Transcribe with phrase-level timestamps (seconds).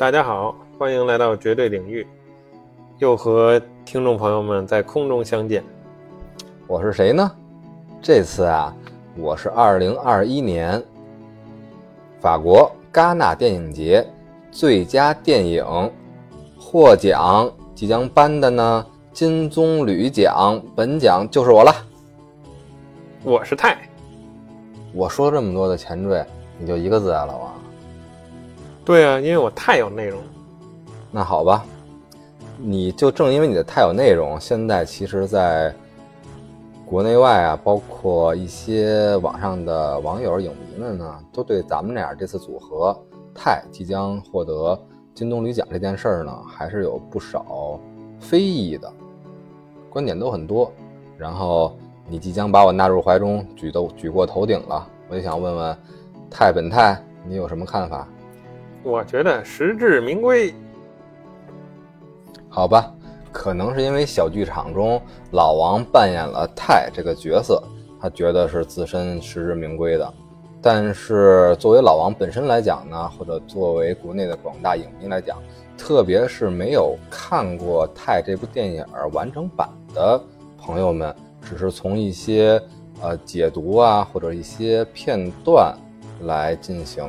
[0.00, 2.06] 大家好，欢迎来到绝对领域，
[3.00, 5.62] 又和听众朋友们在空中相见。
[6.66, 7.30] 我是谁呢？
[8.00, 8.74] 这次啊，
[9.14, 10.82] 我是二零二一年
[12.18, 14.02] 法国戛纳电影节
[14.50, 15.92] 最佳电影
[16.58, 21.70] 获奖即将颁的呢金棕榈奖，本奖就是我了。
[23.22, 23.76] 我是泰，
[24.94, 26.24] 我说这么多的前缀，
[26.58, 27.49] 你就一个字啊，老王？
[28.90, 30.20] 对啊，因为我太有内容。
[31.12, 31.64] 那好吧，
[32.58, 35.72] 你就正因为你的太有内容，现在其实在
[36.84, 42.92] 国内外啊，包括一些网上的网友、影迷们呢，都对咱们俩这次组合
[43.32, 44.76] 泰即将获得
[45.14, 47.78] 金棕榈奖这件事儿呢，还是有不少
[48.18, 48.92] 非议的，
[49.88, 50.68] 观点都很多。
[51.16, 51.76] 然后
[52.08, 55.78] 你即将把我纳入怀中，举都举过头顶了，我就想问问
[56.28, 58.08] 泰本泰，你有什么看法？
[58.82, 60.54] 我觉得实至名归。
[62.48, 62.92] 好吧，
[63.30, 65.00] 可能是因为小剧场中
[65.32, 67.62] 老王扮演了泰这个角色，
[68.00, 70.12] 他觉得是自身实至名归的。
[70.62, 75.38] 但是作为老王本身来讲呢，或者作为国内的广大影迷来讲，
[75.78, 80.20] 特别是没有看过泰这部电影完整版的
[80.58, 82.60] 朋友们，只是从一些
[83.00, 85.74] 呃解读啊或者一些片段
[86.22, 87.08] 来进行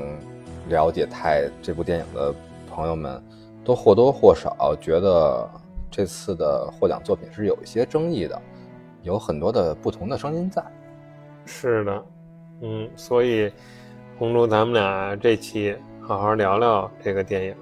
[0.67, 2.33] 了解泰这部电影的
[2.69, 3.21] 朋友们。
[3.63, 5.47] 都或多或少觉得
[5.91, 8.41] 这次的获奖作品是有一些争议的，
[9.03, 10.63] 有很多的不同的声音在。
[11.45, 12.03] 是的，
[12.61, 13.53] 嗯，所以
[14.17, 17.55] 红猪，咱们俩这期好好聊聊这个电影。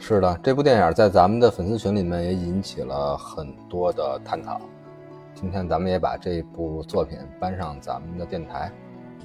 [0.00, 4.60] 是的，这部电影在咱们的粉丝群里面也引起了很多的探讨。
[5.36, 8.72] 今天咱们也把这部作品搬上咱们的电台，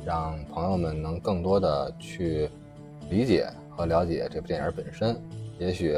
[0.05, 2.47] 让朋友们能更多的去
[3.09, 5.19] 理解和了解这部电影本身。
[5.57, 5.97] 也许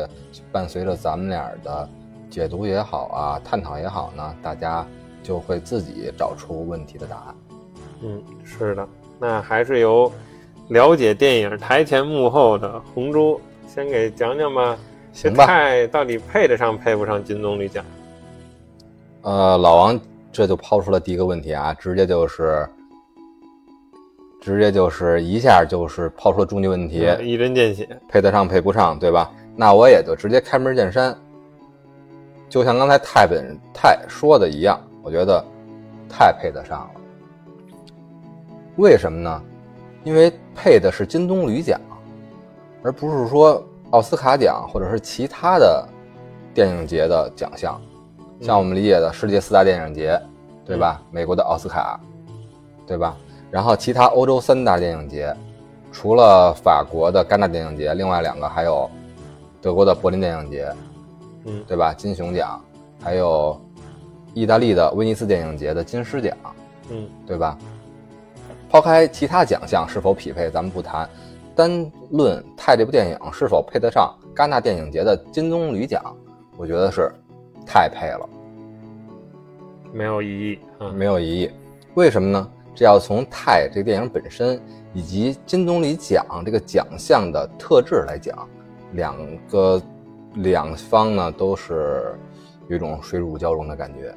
[0.52, 1.88] 伴随着咱们俩的
[2.30, 4.86] 解读也好啊，探讨也好呢，大家
[5.22, 7.36] 就会自己找出问题的答案。
[8.02, 8.88] 嗯，是的，
[9.20, 10.12] 那还是由
[10.70, 14.76] 了解电影台前幕后的红猪先给讲讲吧。
[15.14, 15.46] 行吧。
[15.46, 17.86] 泰到底配得上配不上金棕榈奖？
[19.22, 20.00] 呃，老王
[20.32, 22.68] 这就抛出了第一个问题啊，直接就是，
[24.42, 29.32] 直接就是一下就是抛出了终极问题，一针见血，配得上配不上，对吧？
[29.56, 31.16] 那我也就直接开门见山，
[32.50, 35.46] 就像刚才泰本泰说的一样，我觉得
[36.10, 37.02] 太配得上了。
[38.78, 39.44] 为什么呢？
[40.04, 41.80] 因为配的是金棕榈奖，
[42.82, 45.88] 而不是说奥斯卡奖或者是其他的
[46.52, 47.80] 电影节的奖项。
[48.42, 50.20] 像我们理解的世界四大电影节，
[50.66, 51.00] 对吧？
[51.12, 52.00] 美国的奥斯卡，
[52.88, 53.16] 对吧？
[53.52, 55.36] 然后其他欧洲三大电影节，
[55.92, 58.90] 除了法国的戛纳电影节，另外两个还有。
[59.64, 60.74] 德国的柏林电影节，
[61.46, 61.94] 嗯，对吧？
[61.94, 62.60] 金熊奖，
[63.00, 63.56] 还有
[64.34, 66.36] 意大利的威尼斯电影节的金狮奖，
[66.90, 67.56] 嗯，对吧？
[68.72, 71.08] 抛开其他奖项是否匹配，咱们不谈，
[71.56, 76.04] 单论泰这部电影是否配得上戛纳电影节的金棕榈奖，
[76.58, 77.12] 我觉得是
[77.64, 78.28] 太配了，
[79.94, 81.52] 没有异议，嗯，没有异议。
[81.94, 82.50] 为什么呢？
[82.74, 84.62] 这要从泰这个电影本身
[84.94, 88.48] 以及金棕榈奖这个奖项的特质来讲。
[88.94, 89.16] 两
[89.48, 89.82] 个
[90.34, 92.14] 两方呢，都是
[92.68, 94.14] 有一种水乳交融的感觉。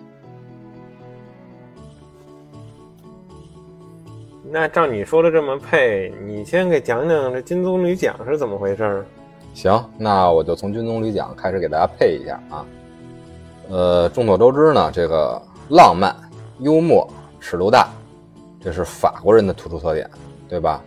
[4.50, 9.04] 那照你说的这么配，你先给讲讲这金棕榈奖是怎么回事？
[9.54, 12.66] 行，那我就从金棕榈奖开始给大家配一下啊。
[13.70, 15.40] 呃，众所周知呢，这个
[15.70, 16.14] 浪漫、
[16.58, 17.88] 幽默、尺度大，
[18.64, 20.10] 这是法国人的突出特点，
[20.48, 20.82] 对吧？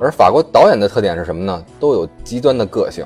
[0.00, 1.64] 而法国导演的特点是什么呢？
[1.78, 3.04] 都有极端的个性。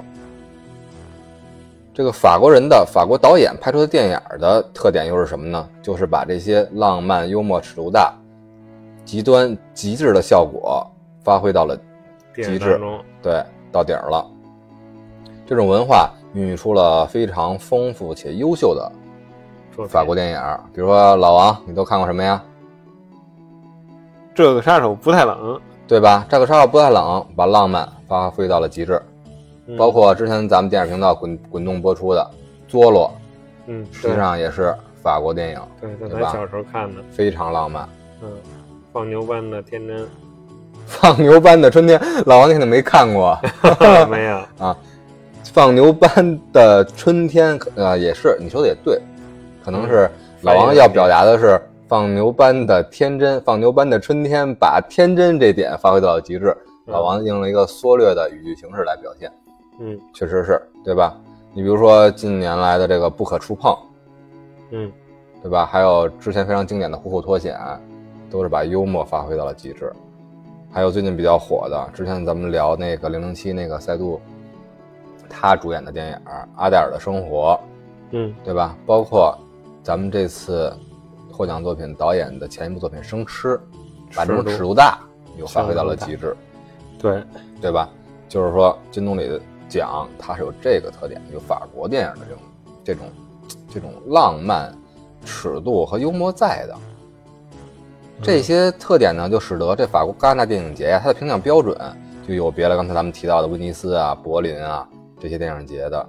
[1.93, 5.69] 这个法国人的法国导演拍出的电影的特点又是什么呢？
[5.83, 8.13] 就是把这些浪漫、幽默、尺度大、
[9.05, 10.87] 极端、极致的效果
[11.23, 11.79] 发挥到了
[12.35, 12.81] 极致，
[13.23, 14.27] 对，到顶了。
[15.47, 18.93] 这种文化孕育出了非常丰富且优秀的
[19.89, 20.41] 法国电影，
[20.75, 22.43] 比如说老王，你都看过什么呀？
[24.35, 25.61] 这个杀手不太冷。
[25.87, 26.25] 对吧？
[26.31, 28.99] 这个杀手不太冷，把浪漫发挥到了极致，
[29.77, 32.23] 包括之前咱们电视频道滚滚动播出的
[32.71, 33.07] 《佐罗》，
[33.67, 36.33] 嗯，实际上也是法国电影，对，对吧？
[36.33, 37.87] 小时候看的，非常浪漫。
[38.23, 38.29] 嗯，
[38.95, 40.09] 放牛班的天真，
[40.89, 43.39] 放牛班的春天，老王你肯定没看过，
[44.09, 44.75] 没有 啊？
[45.53, 48.99] 放牛班的春天，呃，也是你说的也对，
[49.63, 50.11] 可能是
[50.41, 51.61] 老王要表达的是。
[51.87, 56.57] 放牛班的天真，放牛班的春天，把天真这点发挥到了极致。
[56.87, 59.33] 老王用了一个缩略的语句形式来表现，
[59.81, 61.17] 嗯，确实是对吧？
[61.53, 63.73] 你比如说近年来的这个《不可触碰》，
[64.71, 64.93] 嗯
[65.43, 65.65] 对吧？
[65.65, 67.57] 还有之前非常经典的《虎口脱险》，
[68.31, 69.93] 都是把幽默发挥到了极致。
[70.71, 74.21] 还有最近比较火的，之前咱们聊那个《零零七》那个赛杜，
[75.29, 76.13] 他主演的电影
[76.57, 77.59] 《阿黛尔的生活》，
[78.11, 78.77] 嗯对吧？
[78.85, 79.39] 包括
[79.83, 80.71] 咱们这次
[81.35, 83.49] 获奖作品导演的前一部作品《生吃》，
[84.15, 85.01] 把这种尺度大
[85.37, 86.37] 又发挥到了极致，
[86.97, 87.21] 对，
[87.61, 87.89] 对吧？
[88.29, 92.43] 就是说金棕榈的奖它是有这个特点，有法国电影的这种
[92.85, 93.07] 这种
[93.75, 94.73] 这种浪漫、
[95.25, 96.77] 尺度和幽默在的。
[98.23, 101.77] 这些特点呢，就使得这法国戛纳电影节呀，它的评奖标准
[102.27, 104.89] 就有别了刚才咱们提到的威尼斯啊、柏林啊
[105.19, 106.09] 这些电影节的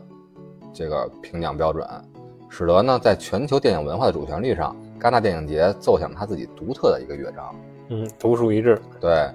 [0.71, 1.83] 这个评奖标准，
[2.47, 7.55] 使得呢，在全球电影文化的主旋律上，戛纳电影节奏响他自己独特的一个乐章。
[7.89, 8.81] 嗯，独树一帜。
[8.99, 9.29] 对，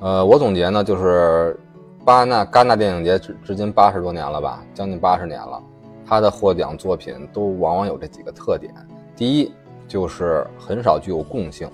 [0.00, 1.56] 呃，我总结呢，就是
[2.04, 5.62] 巴纳戛纳电影节至至今八十多年了吧，将近八十年了，
[6.06, 8.74] 他的获奖作品都往往有这几个特点。
[9.14, 9.52] 第一，
[9.86, 11.70] 就是很少具有共性，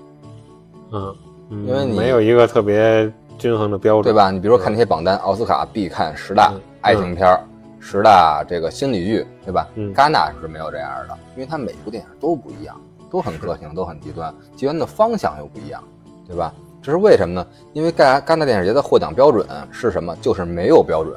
[0.91, 1.15] 嗯，
[1.49, 4.13] 嗯因为你没有一个特别均衡的标准，对？
[4.13, 4.29] 吧？
[4.29, 7.39] 你比如说看那些榜单，奥斯卡必看十大嗯爱情片儿、
[7.87, 9.67] 十大这个心理剧，对吧？
[9.75, 12.75] 嗯戛纳是没有这样的，因为它每部电影都不一样，
[13.11, 15.83] 都很个性，都很极端，极端的方向又不一样，
[16.27, 16.51] 对吧？
[16.81, 17.47] 这是为什么呢？
[17.73, 20.15] 因为戛戛纳电影节的获奖标准是什么？
[20.15, 21.15] 就是没有标准，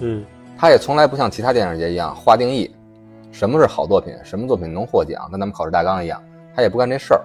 [0.00, 0.22] 嗯
[0.58, 2.70] 它也从来不像其他电影节一样划定义，
[3.30, 6.22] 什么是好作品，什么作品能获奖，跟咱们考试大纲一样，
[6.54, 7.22] 它也不干这事儿。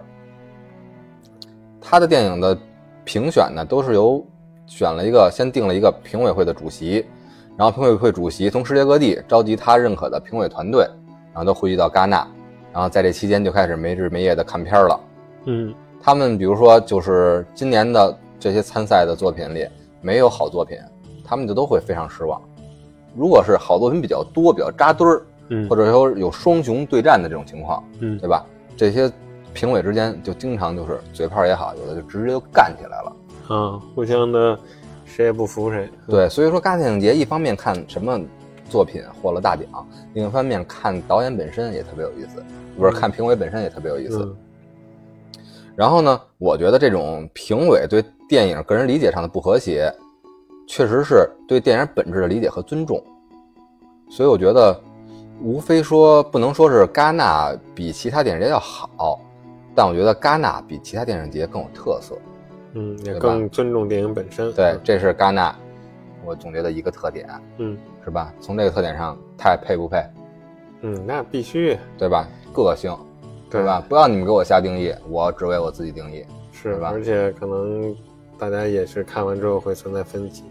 [1.81, 2.57] 他的电影的
[3.04, 4.25] 评选呢，都是由
[4.66, 7.06] 选了一个先定了一个评委会的主席，
[7.57, 10.88] 然后评委会主席从世界各地召集他认可的评委团队，
[11.33, 12.25] 然后都汇聚到戛纳，
[12.71, 15.00] 然后在这期间就开始没日没夜的看片儿了。
[15.45, 19.68] 嗯他们比如说就是今年的这些参赛的作品里
[20.00, 20.77] 没有好作品，
[21.25, 22.39] 他们就都会非常失望。
[23.15, 28.45] 如果是好作品比较多、比较扎堆儿，嗯，或者说有双雄对战的这种情况，嗯对吧？
[28.77, 29.12] 这些
[29.56, 33.15] 评委之间就经常就是嘴炮也好，有的就直接就干起来了。
[33.48, 34.57] 啊，互相的
[35.18, 35.90] 谁也不服谁。
[36.08, 38.22] 对，所以说戛纳电影节一方面看什么
[38.69, 39.66] 作品获了大奖，
[40.14, 42.44] 另一方面看导演本身也特别有意思，
[42.78, 44.19] 不是看评委本身也特别有意思。
[44.24, 44.38] 嗯
[45.75, 49.94] 然后呢，我觉得这种评委对电影个人理解上的不和谐，
[50.68, 53.00] 确实是对电影本质的理解和尊重。
[54.10, 54.75] 所以我觉得，
[55.40, 59.19] 无非说不能说是戛纳比其他电影节要好，
[59.75, 62.18] 但我觉得戛纳比其他电影节更有特色。
[62.74, 64.52] 嗯，也更尊重电影本身。
[64.54, 65.56] 对，这是戛纳
[66.25, 67.28] 我总结的一个特点，
[67.58, 68.34] 嗯是吧？
[68.40, 70.04] 从这个特点上，太配不配，
[70.81, 72.28] 嗯，那必须对吧？
[72.54, 72.96] 个性，
[73.50, 73.84] 对对吧？？
[73.88, 76.25] 不要你们给我下定义，我只为我自己定义。
[76.52, 77.96] 是吧而且可能
[78.38, 80.44] 大家也是看完之后会存在分歧。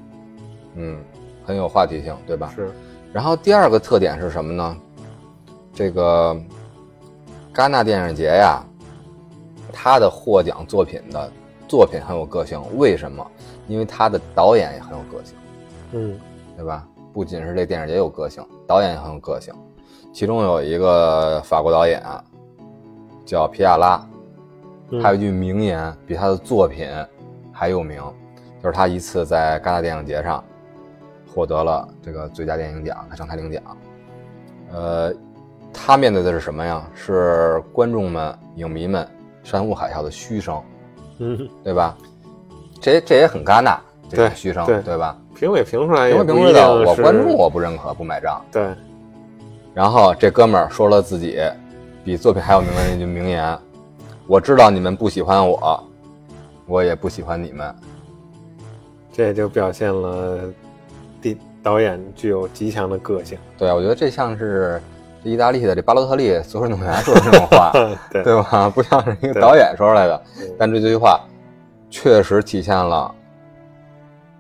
[0.75, 0.99] 嗯，
[1.45, 2.53] 很有话题性，对吧？
[2.55, 2.71] 是，
[3.13, 4.77] 然后第二个特点是什么呢？
[5.75, 6.35] 这个
[7.53, 8.63] 戛纳电影节呀，
[9.73, 11.31] 它的获奖作品的
[11.69, 12.61] 作品很有个性。
[12.77, 13.27] 为什么？
[13.69, 15.35] 因为他的导演也很有个性，
[15.93, 16.21] 嗯
[16.57, 16.87] 对吧？
[17.13, 19.53] 不仅是这电影也有个性，导演也很有个性。
[20.13, 22.23] 其中有一个法国导演啊，
[23.25, 24.07] 叫皮亚拉，
[24.91, 26.89] 嗯他有一句名言，比他的作品
[27.53, 28.01] 还有名，
[28.63, 30.43] 就是他一次在戛纳电影节上
[31.35, 33.63] 获得了这个最佳电影奖，他上台领奖。
[34.73, 35.13] 呃，
[35.73, 36.89] 他面对的是什么呀？
[36.94, 39.06] 是观众们、影迷们
[39.43, 40.63] 山呼海啸的嘘声，
[41.19, 41.96] 嗯，对吧？
[42.81, 43.79] 这这也很尴尬，
[44.11, 45.17] 对嘘声，对对吧？
[45.35, 48.43] 评委评出来因也不一为评委的定我观众我不认可，不买账。
[48.53, 48.69] 对，
[49.75, 51.39] 然后这哥们儿说了自己
[52.05, 53.58] 比作品还有名的那句名言
[54.27, 55.82] ：“我知道你们不喜欢我，
[56.67, 57.75] 我也不喜欢你们。
[59.13, 60.41] 这也就表现了
[61.20, 64.95] 第导演具有极强的个性。”对，我觉得这像是这
[65.29, 67.71] 意大利的这巴洛特利足球运动员说的这种话，
[68.11, 68.71] 对对吧？
[68.75, 70.23] 不像是一个导演说出来的。
[70.41, 71.21] 嗯但这句话
[71.91, 73.15] 确实体现了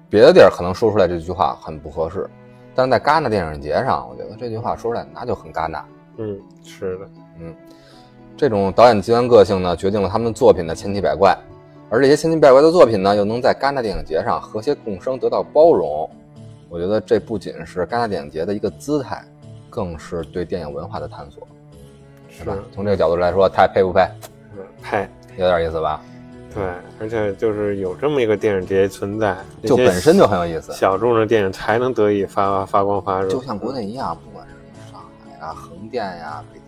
[0.08, 2.28] 别的地儿可能说出来这句话很不合适，
[2.74, 5.84] 但是在戛纳电影节上，我觉得这句话说出来那就很戛纳。
[6.18, 7.08] 嗯，是的，
[7.40, 7.54] 嗯
[8.36, 11.36] 这种导演极端个性呢，决定了他们作品的千奇百怪，
[11.88, 16.08] 而这些千奇百怪的作品呢，又能在戛纳电影节上和谐共生，得到包容。
[16.68, 19.22] 我觉得这不仅是戛纳电影节的一个姿态，
[19.76, 21.46] 更是对电影文化的探索，
[22.30, 22.56] 是吧？
[22.72, 24.00] 从这个角度来说，太配不配？
[24.56, 25.06] 嗯配。
[25.36, 26.00] 有点意思吧？
[26.54, 26.64] 对，
[26.98, 33.28] 而且就是有这么一个电影节存在，就本身就很有意思，小众的电影才能得以发发光发热。
[33.28, 36.58] 就像国内一样，不管是什么上海啊、横店呀、北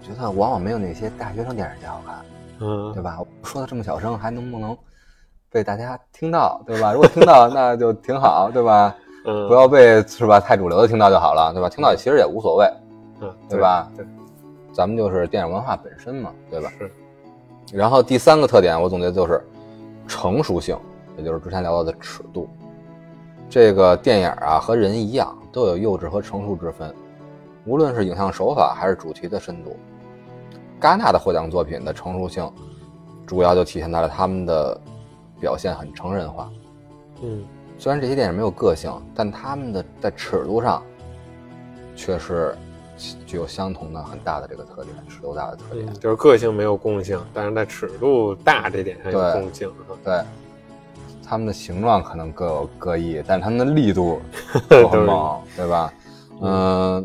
[0.00, 2.14] 京，觉得往往没有那些大学生电影节好看。
[2.60, 3.18] 嗯对吧？
[3.18, 4.78] 我说的这么小声，还能不能
[5.50, 6.92] 被大家听到，对吧？
[6.92, 8.94] 如果听到，那就挺好，对吧？
[9.24, 11.68] 嗯，不要被是吧太主流的听到就好了，对吧？
[11.68, 12.66] 听到其实也无所谓，
[13.20, 14.04] 嗯，对吧对，
[14.72, 16.72] 咱们就是电影文化本身嘛，对吧？
[16.78, 16.90] 是，
[17.72, 19.42] 然后第三个特点，我总结就是
[20.06, 20.76] 成熟性，
[21.16, 22.48] 也就是之前聊到的尺度。
[23.48, 26.92] 这个电影啊，和人一样，都有幼稚和成熟之分，
[27.66, 29.76] 无论是影像手法还是主题的深度。
[30.80, 32.50] 戛纳的获奖作品的成熟性，
[33.24, 34.80] 主要就体现在了他们的
[35.38, 36.50] 表现很成人化。
[37.22, 37.44] 嗯，
[37.82, 40.80] 虽然这些电影没有个性，但他们的在尺度上，
[41.96, 42.56] 却是
[43.26, 45.84] 具有相同的很大的这个特点，尺度大的特点。
[45.88, 49.98] 嗯，就是个性没有共性，但是在尺度大这点上有对共性啊。
[50.04, 50.20] 对，
[51.26, 54.22] 他们的形状可能各有各异，但是它们的力度
[54.70, 55.92] 都很猛，对吧？
[56.40, 57.04] 嗯，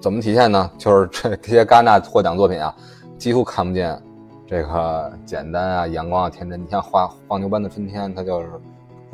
[0.00, 0.68] 怎么体现呢？
[0.76, 2.74] 就是这这些戛纳获奖作品啊，
[3.16, 3.96] 几乎看不见
[4.44, 6.60] 这个简单啊、阳光啊、天真。
[6.60, 8.50] 你像画放牛班的春天，它就是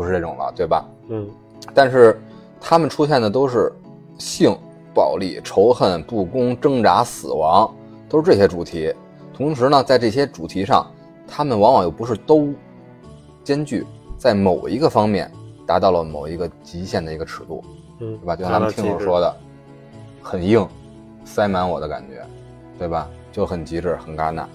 [0.01, 0.83] 不是这种了，对吧？
[1.11, 1.29] 嗯
[1.75, 2.19] 但是
[2.59, 3.71] 他们出现的都是
[4.17, 4.57] 性、
[4.95, 7.71] 暴力、仇恨、不公、挣扎、死亡，
[8.09, 8.95] 都是这些主题。
[9.35, 10.91] 同时呢，在这些主题上，
[11.29, 12.49] 他们往往又不是都
[13.45, 15.31] 兼具，在某一个方面
[15.67, 17.63] 达到了某一个极限的一个尺度，
[17.99, 18.35] 嗯，对吧？
[18.35, 19.37] 就像咱们听友说的，
[20.23, 20.67] 很硬，
[21.27, 22.25] 塞满我的感觉，
[22.79, 23.07] 对吧？
[23.31, 24.49] 就很极致，很戛纳。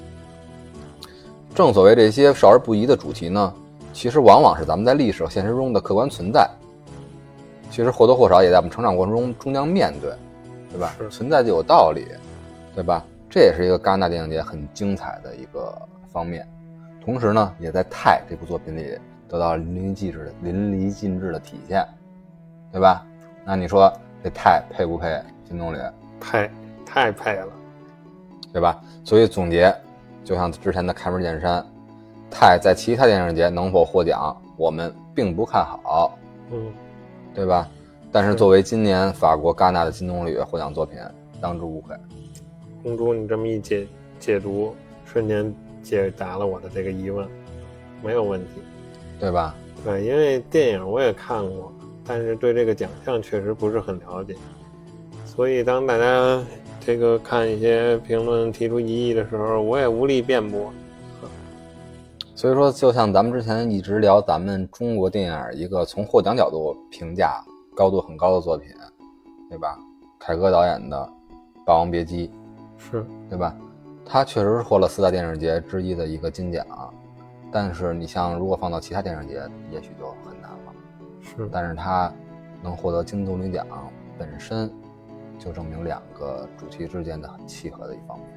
[1.54, 3.54] 正所谓这些少儿不宜的主题呢，
[3.96, 6.46] 其实往往是咱们在历史和现实中的客观存在。
[7.72, 10.14] 其实或多或少也在我们成长过程中终将面对，
[10.70, 10.94] 对吧？
[11.00, 12.06] 是存在就有道理，
[12.76, 13.02] 对吧？
[13.30, 15.74] 这也是一个戛纳电影节很精彩的一个
[16.12, 16.46] 方面。
[17.04, 19.00] 同时呢，也在《泰》这部作品里
[19.30, 21.88] 得到了淋漓尽致的淋漓尽致的体现，
[22.74, 23.06] 对吧？
[23.46, 25.92] 那你说这《泰》配不配金棕榈？
[26.20, 26.52] 配
[26.86, 27.48] 太配了。
[28.52, 28.78] 对吧？
[29.06, 29.74] 所以总结，
[30.24, 31.62] 就像之前的开门见山，
[32.30, 36.18] 《泰》在其他电影节能否获奖，我们并不看好，
[36.52, 36.72] 嗯，
[37.34, 37.70] 对吧？
[38.12, 40.98] 但是作为今年法国戛纳的金棕榈获奖作品，
[41.42, 41.96] 当之无愧。
[42.84, 43.88] 公主，你这么一解
[44.20, 44.74] 解读，
[45.06, 45.54] 瞬间
[45.84, 47.28] 解答了我的这个疑问，
[48.02, 48.62] 没有问题。
[49.20, 49.56] 对吧？
[49.84, 51.72] 对，因为电影我也看过，
[52.06, 54.36] 但是对这个奖项确实不是很了解，
[55.26, 56.44] 所以当大家
[56.80, 60.72] 这个看一些评论提出疑义的时候，我也无力辩驳。
[62.36, 67.42] 所以说，就像咱们之前一直聊咱们中国电影一个从获奖角度评价
[67.74, 68.70] 高度很高的作品，
[69.50, 69.80] 对吧？
[70.20, 70.98] 凯歌导演的
[71.66, 72.28] 《霸王别姬》，
[72.78, 73.56] 是，对吧？
[74.06, 76.66] 它确实是获了四大电影节之一的一个金奖，
[77.54, 80.74] 但是你像如果放到其他电影节，也许就很难了。
[81.22, 82.12] 是，但是它
[82.62, 83.66] 能获得金棕榈奖，
[84.18, 84.70] 本身
[85.40, 88.28] 就证明两个主题之间的很契合的一方面。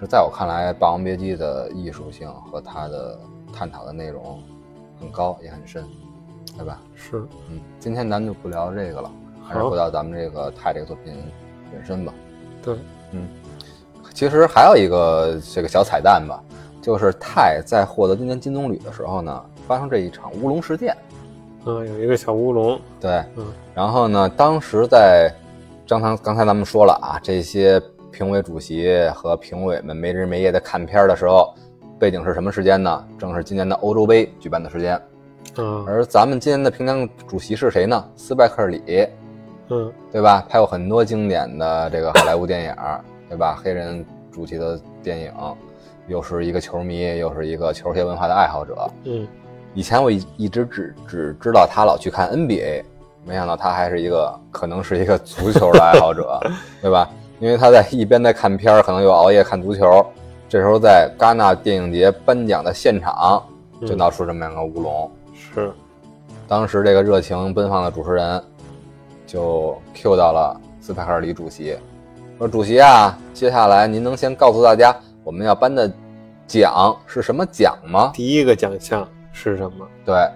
[0.00, 3.18] 是在我看来，《霸王别姬》的艺术性和它的
[3.52, 4.40] 探讨的内容
[5.00, 5.84] 很高也很深，
[6.56, 6.80] 对吧？
[6.94, 9.10] 是，嗯，今天咱们就不聊这个了，
[9.42, 11.14] 还是回到咱们这个泰这个作品
[11.72, 12.14] 本身吧。
[12.62, 12.76] 对，
[13.10, 13.28] 嗯，
[14.14, 16.40] 其实还有一个这个小彩蛋吧，
[16.80, 20.96] 就是泰在获得今年金棕榈的时候呢，发生这一场乌龙事件。
[21.64, 25.28] 嗯，有一个小乌龙，对，嗯，然后呢，当时在
[25.84, 31.54] 张唐刚才咱们说了啊，这些评委主席和评委们没日没夜的看片儿的时候，
[31.98, 33.04] 背景是什么时间呢？
[33.18, 35.00] 正是今年的欧洲杯举办的时间。
[35.56, 38.04] 嗯，而咱们今年的评奖主席是谁呢？
[38.16, 39.08] 斯派克里，
[39.70, 40.44] 嗯，对吧？
[40.48, 42.74] 拍过很多经典的这个好莱坞电影，
[43.28, 43.60] 对吧？
[43.62, 45.32] 黑人主题的电影，
[46.06, 48.90] 又是一个球迷，又是一个球鞋文化的爱好者。
[49.04, 49.26] 嗯，
[49.74, 52.82] 以前我一一直只只知道他老去看 NBA，
[53.24, 56.38] 没想到他还是一个可能是一个足球的爱好者，
[56.80, 57.08] 对吧？
[57.40, 60.04] 因为他在一边在看片儿，可能又熬夜看足球。
[60.48, 63.42] 这时候在戛纳电影节颁奖的现场，
[63.86, 65.10] 就闹出这么两个乌龙。
[65.34, 65.70] 是，
[66.48, 68.42] 当时这个热情奔放的主持人
[69.26, 71.76] 就 Q 到了斯派克尔里主席，
[72.38, 75.90] 说：“主席啊，接下来您能先告诉大家我们要颁的
[76.46, 80.30] 奖是什么奖吗第一个奖项是什么？？”对，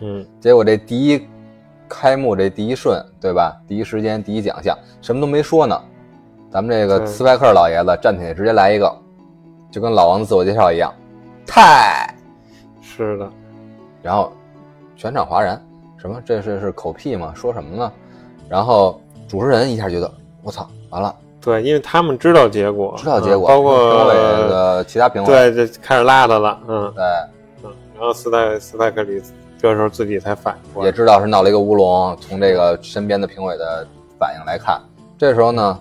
[0.00, 1.26] 嗯，结果这第一
[1.88, 3.56] 开幕这第一瞬，对吧？
[3.66, 5.80] 第一时间第一奖项什么都没说呢，
[6.54, 8.88] 咱们这个斯派克老爷子站起来直接来一个，
[9.72, 10.94] 就跟老王自我介绍一样，
[11.44, 12.08] 太，
[12.80, 13.28] 是的，
[14.00, 14.32] 然后
[14.94, 15.60] 全场哗然，
[15.96, 16.22] 什么？
[16.24, 17.32] 这是是口屁吗？
[17.34, 17.92] 说什么呢？
[18.48, 20.08] 然后主持人一下觉得
[20.44, 24.14] 我操，完了，对，因为他们知道结果，知道结果，嗯包括评委
[24.48, 26.92] 的其他评委，对，就开始拉他了，嗯。
[26.94, 27.04] 对，
[27.64, 29.20] 嗯，然后斯泰斯泰克里
[29.58, 32.16] 这时候自己才反应过来，也知道是闹了一个乌龙。
[32.20, 33.84] 从这个身边的评委的
[34.20, 34.80] 反应来看，
[35.18, 35.80] 这时候呢，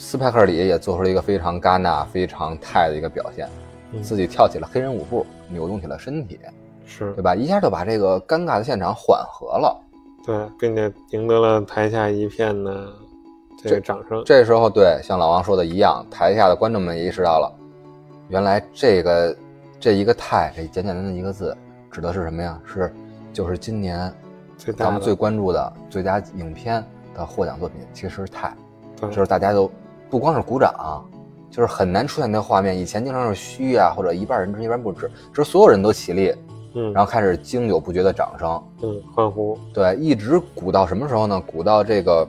[0.00, 3.46] 斯派克里也做出了一个非常戛纳、非常泰的一个表现，
[3.92, 6.40] 嗯自己跳起了黑人舞步，扭动起了身体，
[6.86, 7.34] 是对吧？
[7.34, 9.78] 一下就把这个尴尬的现场缓和了。
[10.24, 12.88] 对，并且赢得了台下一片的
[13.62, 14.22] 这个掌声。
[14.24, 17.52] 这时候，对，像老王说的一样，台下的观众们也意识到了，
[18.28, 19.36] 原来这个
[19.78, 21.54] 这一个“泰”这简简单单的一个字，
[21.90, 22.58] 指的是什么呀？
[22.64, 22.90] 是
[23.34, 24.10] 就是今年
[24.78, 26.82] 咱们最关注的最佳影片
[27.14, 28.48] 的获奖作品，其实是《泰》。
[29.00, 29.70] 对就是大家都
[30.10, 31.04] 不光是鼓掌，
[31.50, 32.76] 就是很难出现那画面。
[32.76, 36.34] 以前经常是虚啊，或者一半人知一半不知，这所有人都起立，
[36.74, 38.62] 嗯，然后开始经久不绝的掌声。
[38.82, 41.40] 嗯欢呼，对，一直鼓到什么时候呢？
[41.46, 42.26] 鼓到这个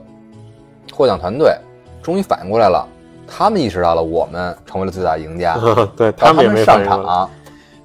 [0.93, 1.55] 获奖团队
[2.03, 2.87] 终于反应过来了，
[3.27, 5.57] 他们意识到了我们成为了最大赢家，
[5.97, 7.29] 对他们上场，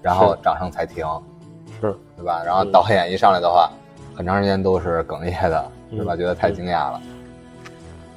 [0.03, 1.07] 然后掌声才停，
[1.81, 2.43] 是对吧？
[2.45, 3.71] 然后嗯导演一上来的话，
[4.15, 6.15] 很长时间都是哽咽的，对吧？
[6.15, 7.01] 嗯觉得太惊讶了。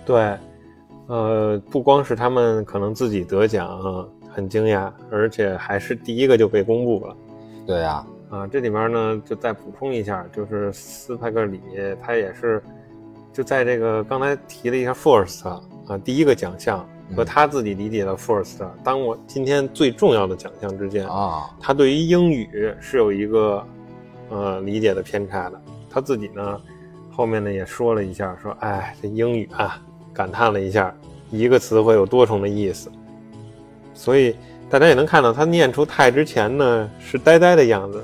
[0.05, 0.36] 对，
[1.10, 7.18] 呃，不光是他们可能自己得奖啊很惊讶，而且还是第一个就被公布了。
[7.66, 11.60] 对呀、啊，这里面呢，就再补充一下，就是斯派克里
[12.00, 12.62] 他也是
[13.34, 23.66] 就在这个刚才提了一下 First 啊，第一个奖项和嗯他自己理解的 First，、当我今天最重要的奖项之间，啊，他对于英语是有一个
[24.30, 25.60] 呃理解的偏差的。
[25.89, 26.62] 他自己呢，
[27.12, 29.82] 后面呢也说了一下，说哎，这英语啊，
[30.20, 30.94] 感叹了一下，
[31.32, 32.92] 一个词汇有多重的意思。
[33.94, 34.36] 所以
[34.70, 38.04] 大家也能看到，他念出太之前呢是呆呆的样子，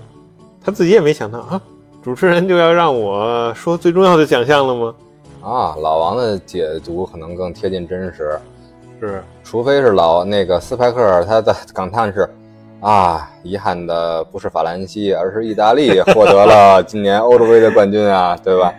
[0.64, 1.62] 他自己也没想到啊，
[2.02, 4.96] 主持人就要让我说最重要的奖项了吗？
[5.42, 8.40] 啊，老王的解读可能更贴近真实，
[9.02, 12.30] 是，除非是老那个斯派克他的感叹是
[12.80, 18.74] 啊，遗憾的不是法兰西，而是意大利获得了今年欧洲杯的冠军啊，对吧？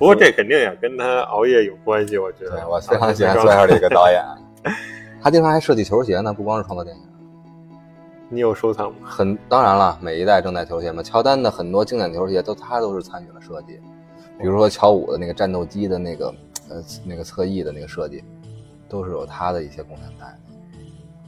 [0.00, 2.52] 不过这肯定也跟他熬夜有关系，我觉得。
[2.52, 4.24] 对我非常喜欢斯派克的一个 导演，
[5.22, 7.02] 他经常还设计球鞋呢，不光是创作电影。
[8.30, 8.96] 你有收藏吗？
[9.04, 13.78] 很当然了，每一代正代球鞋嘛，乔丹的很多经典球鞋都他都是参与了设计，
[14.38, 16.34] 比如说乔五的那个战斗机的那个
[16.70, 18.24] 呃那个侧翼的那个设计，
[18.88, 20.38] 都是有他的一些贡献在的。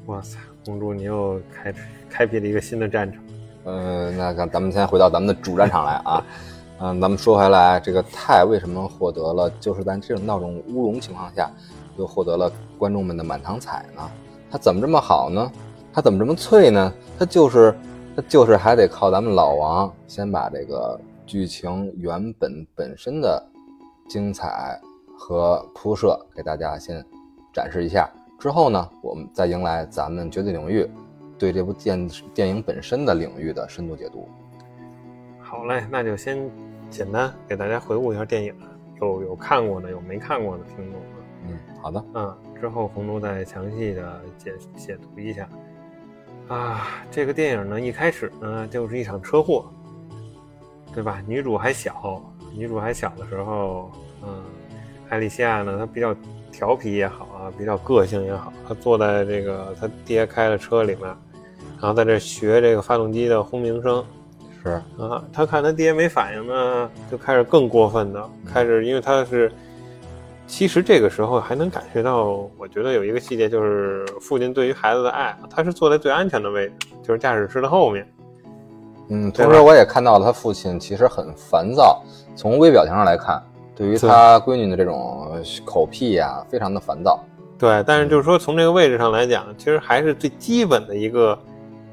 [0.07, 1.75] 哇塞，公主，你又开
[2.09, 3.23] 开辟了一个新的战场。
[3.67, 6.25] 嗯，那咱咱们先回到咱们的主战场来啊，
[6.85, 11.49] 嗯，咱们说回来，这个泰为什么获得了，就是在这种闹钟乌龙情况下，
[11.97, 14.03] 又获得了观众们的满堂彩呢？
[14.51, 15.49] 它怎么这么好呢？
[15.93, 16.93] 它怎么这么脆呢？
[17.17, 17.73] 它就是，
[18.17, 23.41] 它就是还得靠咱们老王先把这个剧情原本本身的
[24.09, 24.77] 精彩
[25.17, 27.01] 和铺设给大家先
[27.53, 30.91] 展示一下，之后呢，我们再迎来咱们绝对领域
[31.39, 34.27] 对这部电电影本身的领域的深度解读。
[35.39, 36.51] 好嘞，那就先
[36.93, 38.55] 简单给大家回顾一下电影，
[39.01, 41.17] 有有看过的，有没看过的听众啊。
[41.49, 45.49] 嗯，好的，嗯，之后红猪再详细的解解读一下。
[46.49, 49.73] 啊，这个电影呢，一开始呢就是一场车祸，
[50.95, 51.23] 对吧？
[51.27, 52.23] 女主还小，
[52.55, 53.91] 女主还小的时候，
[54.23, 54.45] 嗯，
[55.09, 56.15] 艾丽西亚呢，她比较
[56.53, 61.07] 调皮也好啊，比较个性也好，她坐在这个她爹开的车里面，
[61.81, 64.05] 然后在这学这个发动机的轰鸣声。
[64.63, 69.51] 是，啊，他看他爹没反应呢，就开始更过分的开始，因为他是，
[70.47, 78.07] 其实这个时候还能感觉到，我觉得有一个细节就是父亲对于孩子的爱，他是坐在最安全的位置，就是驾驶室的后面。
[79.09, 82.03] 嗯，同时我也看到了他父亲其实很烦躁，
[82.37, 83.43] 从微表情上来看，
[83.75, 87.19] 对于他闺女的这种口癖呀、非常的烦躁。
[87.59, 91.39] 对，但是就是说从这个位置上来讲，其实还是最基本的一个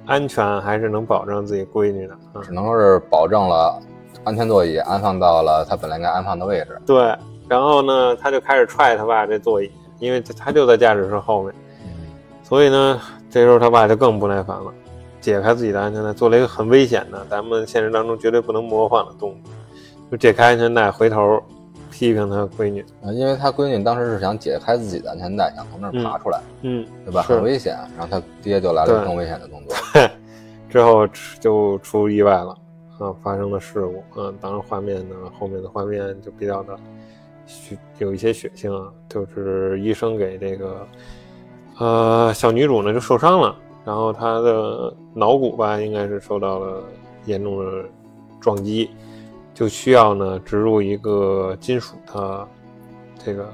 [0.10, 2.42] 安全，还是能保证自己闺女的啊。
[2.42, 3.80] 只能说是保证了
[4.24, 6.82] 安全座椅安放到了他本来应该安放的位置。
[6.84, 7.16] 对，
[7.48, 11.54] 然后呢，他就开始踹他爸这座椅，因为他就在驾驶室后面。
[11.84, 12.08] 嗯，
[12.42, 14.74] 所以呢，这时候他爸就更不耐烦了，
[15.22, 19.54] 解开自己的安全带，做了一个很危险的，咱们现实当中绝对不能模仿的动作，
[20.10, 21.40] 就解开安全带，回头
[22.00, 22.82] 批评他闺女。
[23.04, 27.24] 啊，因为他闺女当时是想解开自己的安全带，想从那儿爬出来，嗯，对吧？
[27.24, 27.78] 很危险。
[27.98, 29.76] 然后他爹就来了对更危险的动作。
[30.70, 31.06] 之后
[31.42, 32.56] 就出意外了，
[33.00, 36.78] 啊，发生了事故，啊，当然画面呢，后面的画面就比较的
[37.46, 40.88] 血，有一些血腥啊，就是医生给这个
[41.80, 46.84] 呃小女主呢就受伤了，然后她的脑骨吧应该是受到了
[47.26, 47.84] 严重的
[48.40, 48.90] 撞击，
[49.60, 52.48] 就需要呢植入一个金属的
[53.22, 53.50] 这个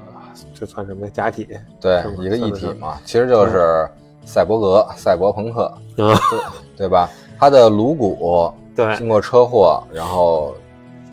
[0.54, 1.48] 这算什么呀假体？
[1.80, 3.88] 对，一个算得上一体嘛，其实就是
[4.24, 6.38] 赛博格、赛博朋克，啊，对
[6.76, 7.10] 对吧？
[7.40, 10.54] 他的颅骨对经过车祸，然后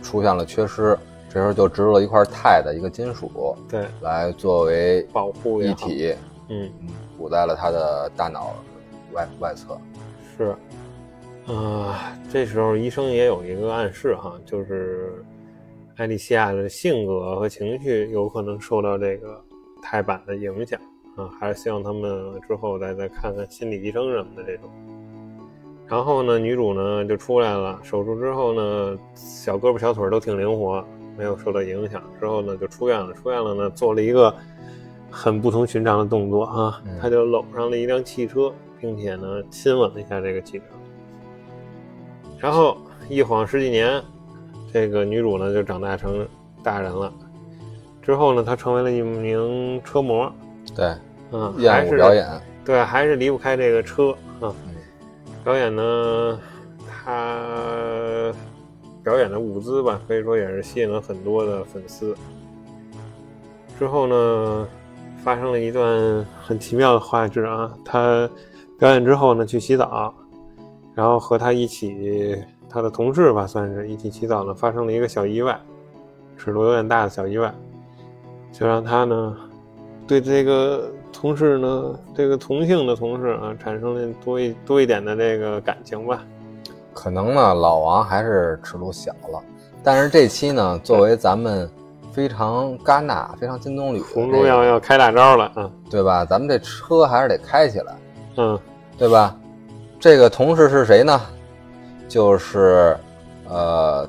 [0.04, 0.96] 出现了缺失，
[1.28, 6.16] 这时候就植入了一块钛的一个金属对，来作为保护一体，
[6.50, 6.70] 嗯。
[6.82, 8.54] 嗯补在了他的大脑
[9.14, 9.78] 外外侧。
[10.36, 10.54] 是，
[11.46, 15.14] 啊、这时候医生也有一个暗示哈，就是，
[15.98, 19.44] 艾莉西亚的性格和情绪有可能受到这个
[19.82, 20.80] 泰版的影响
[21.18, 24.70] 啊，还是希望他们之后再再看看心理医生什么的这种。
[25.86, 30.84] 然后呢，女主呢就出来了，手术之后呢，小胳膊小腿都挺灵活，
[31.18, 32.02] 没有受到影响。
[32.22, 34.34] 之后呢就出院了，出院了呢做了一个
[35.12, 40.66] 很不同寻常的动作啊，他就搂上了一辆汽车，并且呢亲吻了一下这个汽车。
[42.44, 42.78] 然后
[43.08, 44.04] 一晃十几年。
[44.74, 46.28] 这个女主呢就长大成
[46.64, 47.14] 大人了，
[48.02, 50.30] 之后呢，她成为了一名车模。
[50.76, 50.96] 对，
[51.32, 52.28] 嗯，还是表演。
[52.66, 54.52] 对，还是离不开这个车啊。
[55.44, 56.40] 表演呢，
[56.88, 58.34] 她
[59.04, 62.16] 表演的舞姿吧，可以说也是吸引了很多的粉丝。
[63.78, 64.68] 之后呢，
[65.24, 67.72] 发生了一段很奇妙的画质啊。
[67.86, 68.28] 她
[68.80, 70.12] 表演之后呢，去洗澡，
[70.96, 72.44] 然后和他一起。
[72.70, 75.56] 他的同事吧，算是一起洗澡呢，发生了一个小意外，
[76.36, 77.54] 尺度有点大的小意外，
[78.52, 79.38] 就让他呢，
[80.08, 86.24] 对这个同事呢，这个同性的同事啊，产生了多一多一点的这个感情吧。
[86.96, 89.40] 可能呢，老王还是尺度小了，
[89.84, 91.70] 但是这期呢，作为咱们
[92.12, 96.26] 非常戛纳、非常金棕榈，红中要要开大招了嗯，对吧？
[96.26, 97.96] 咱们这车还是得开起来，
[98.38, 98.60] 嗯，
[98.98, 99.36] 对吧？
[100.04, 101.18] 这个同事是谁呢？
[102.10, 102.94] 就是，
[103.48, 104.06] 呃，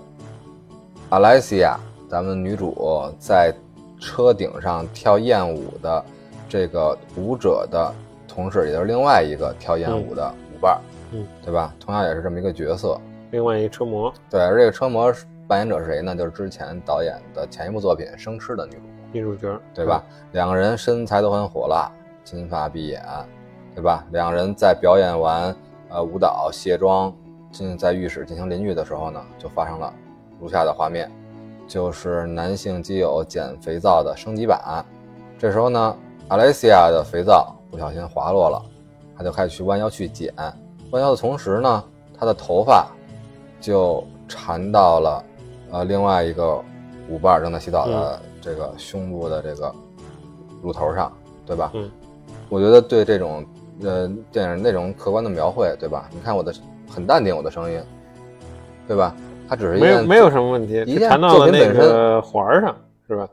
[1.11, 1.79] 阿莱西亚，
[2.09, 3.55] 咱们女主在
[4.01, 6.05] 车顶上跳艳舞的
[6.49, 7.95] 这个舞者的
[8.27, 10.81] 同事，也就是另外一个跳艳舞的舞伴，
[11.13, 11.73] 嗯，对吧？
[11.79, 13.01] 同样也是这么一个角色。
[13.31, 15.15] 另外一车模，对，而这个车模
[15.47, 16.17] 扮演者是谁呢？
[16.17, 18.81] 就是之前导演的前一部作品《生吃》的女主
[19.13, 20.03] 女主角，对吧？
[20.33, 21.89] 两个人身材都很火辣，
[22.25, 23.01] 金发碧眼，
[23.77, 24.05] 对吧？
[24.11, 25.55] 两人在表演完
[25.95, 27.11] 呃舞蹈卸妆。
[27.53, 29.95] 进在浴室进行淋浴的时候呢，就发生了
[30.41, 31.09] 如下的画面，
[31.69, 34.85] 就是男性基友捡肥皂的升级版。
[35.39, 38.61] 这时候呢，阿莱西亚的肥皂不小心滑落了，
[39.17, 40.35] 他就开始去弯腰去捡。
[40.91, 41.85] 弯腰的同时呢，
[42.19, 42.89] 他的头发
[43.61, 45.25] 就缠到了
[45.71, 46.61] 呃另外一个
[47.09, 49.73] 舞伴正在洗澡的这个胸部的这个
[50.61, 51.13] 乳头上，
[51.47, 51.71] 对吧？
[51.75, 51.89] 嗯，
[52.49, 53.47] 我觉得对这种
[53.83, 56.09] 呃电影内容客观的描绘，对吧？
[56.13, 56.53] 你看我的。
[56.87, 57.83] 很淡定，我的声音，
[58.87, 59.17] 对吧？
[59.49, 62.77] 它只是没有没有什么问题，一件作品本身环上
[63.09, 63.29] 是吧？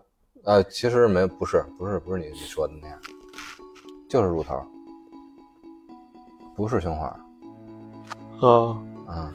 [0.46, 2.98] 呃，其实没不是不是不是你你说的那样，
[4.10, 4.56] 就是乳头，
[6.56, 7.08] 不是胸环。
[8.40, 9.34] 啊啊，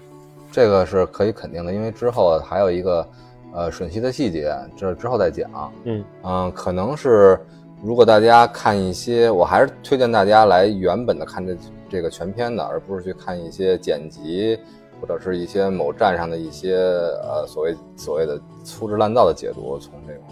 [0.50, 3.08] 这个是可以肯定的，因为之后还有一个
[3.52, 5.72] 呃吮吸的细节，这之后再讲。
[5.84, 7.38] 嗯嗯，可能是
[7.86, 11.56] 如果大家看一些，我还是推荐大家来原本的看这。
[11.88, 14.58] 这个全片的，而不是去看一些剪辑
[15.00, 20.24] 或者是一些某站上的一些呃所谓所谓的粗制滥造的解读，从这种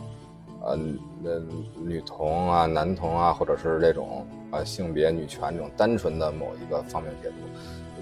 [0.62, 0.78] 呃
[1.30, 1.42] 呃
[1.80, 7.36] 女同啊、男同啊，或者是这种呃性别女权这种单纯的某一个方面解读。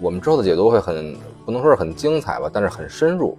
[0.00, 3.36] 我们之后的解读会很不能说是很精彩吧，但是很深入，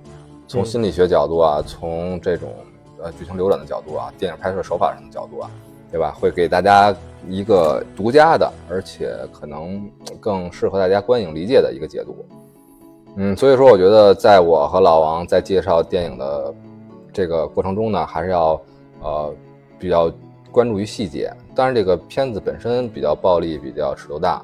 [0.47, 2.53] 从心理学角度啊，从这种
[3.01, 5.49] 呃剧情流转的角度啊，电影拍摄手法上的角度啊。
[5.93, 6.11] 对吧？
[6.19, 6.91] 会给大家
[7.29, 9.87] 一个独家的，而且可能
[10.19, 12.25] 更适合大家观影理解的一个解读。
[13.15, 16.51] 嗯，所以说我觉得，在我和老王在介绍电影的
[17.13, 18.59] 这个过程中呢，还是要
[19.03, 19.31] 呃
[19.77, 20.11] 比较
[20.51, 21.31] 关注于细节。
[21.53, 24.43] 当然，这个片子本身比较暴力，比较尺度大。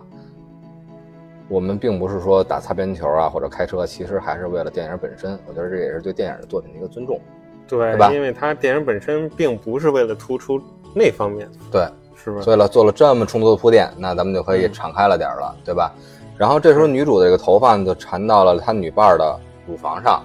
[1.48, 5.32] 我们并不是说打擦边球啊，或者开车，其实还是为了电影本身。
[5.48, 7.20] 我觉得这也是对电影的作品的一个尊重，
[7.68, 8.14] 对吧？
[8.14, 10.62] 因为它电影本身并不是为了突出。
[10.94, 12.42] 那方面对，是吧？
[12.42, 15.94] 所以了，做了这么充足的铺垫，那咱们就可以敞开了点了，对吧？
[16.38, 20.24] 然后这时候女主的这个头发就缠到了她女伴的乳房上，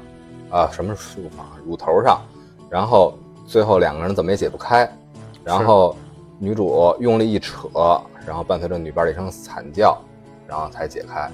[0.50, 1.46] 啊，什么乳房？
[1.66, 2.20] 乳头上。
[2.70, 3.14] 然后
[3.46, 4.90] 最后两个人怎么也解不开，
[5.44, 5.94] 然后
[6.38, 7.68] 女主用力一扯，
[8.27, 9.96] 然后伴随着女伴的一声惨叫，
[10.46, 11.31] 然后才解开，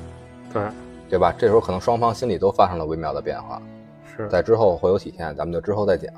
[0.53, 0.63] 对，
[1.11, 1.33] 对吧？
[1.39, 3.63] 这时候可能双方心里都发生了微妙的变化，
[4.17, 6.13] 是在之后会有体现，咱们就之后再讲。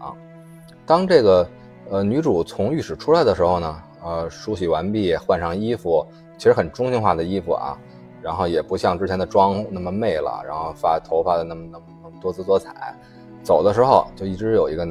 [0.87, 1.47] 当这个。
[1.93, 6.03] 呃，女主从浴室出来的时候呢，呃，梳洗完毕，换上衣服，
[6.39, 7.77] 其实很中性化的衣服啊，
[8.23, 12.97] 然后也不像之前的妆那么媚了，然后发头发的那么那么那么多姿多彩。
[13.43, 14.89] 走的时候就一直有一个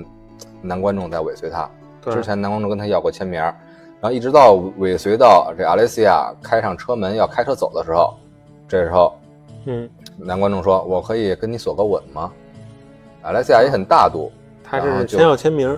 [0.61, 1.67] 男观众在尾随她，
[2.03, 8.13] 之前男观众跟她要过签名，然后一直到尾随到这阿莱西亚开上车门要开车走的时候，
[8.67, 9.15] 这时候，
[9.65, 12.31] 嗯，男观众说：“我可以跟你索个吻吗？”
[13.23, 14.31] 阿莱西亚也很大度，
[14.63, 15.75] 他是先要签名。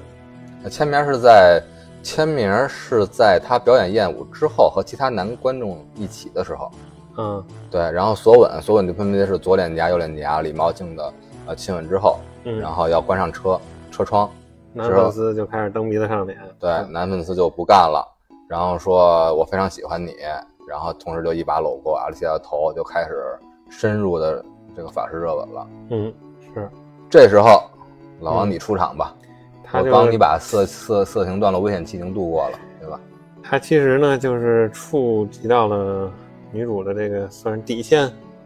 [0.70, 1.62] 签名是在
[2.02, 6.72] 签名是在他表演艳舞之后和其他男观众一起的时候，
[7.18, 11.14] 嗯，对，然后索吻，索吻就分别是左脸颊、右脸颊，礼貌性的
[11.48, 13.60] 呃亲吻之后，嗯，然后要关上车
[13.92, 14.30] 车窗，
[14.74, 16.38] 男粉丝就开始蹬鼻子上脸。
[16.60, 18.06] 对，男粉丝就不干了，
[18.50, 20.16] 然后说我非常喜欢你，
[20.68, 23.38] 然后同时就一把搂过阿丽西亚的头，就开始
[23.70, 24.44] 深入的
[24.76, 25.68] 这个法式热吻了。
[25.92, 26.14] 嗯，
[26.54, 26.70] 是。
[27.10, 27.64] 这时候，
[28.22, 29.14] 老王你出场吧，
[29.74, 33.00] 他我帮你把色色色情段落危险期已经度过了，对吧？
[33.42, 36.12] 他其实呢，就是触及到了
[36.52, 38.04] 女主的这个算是底线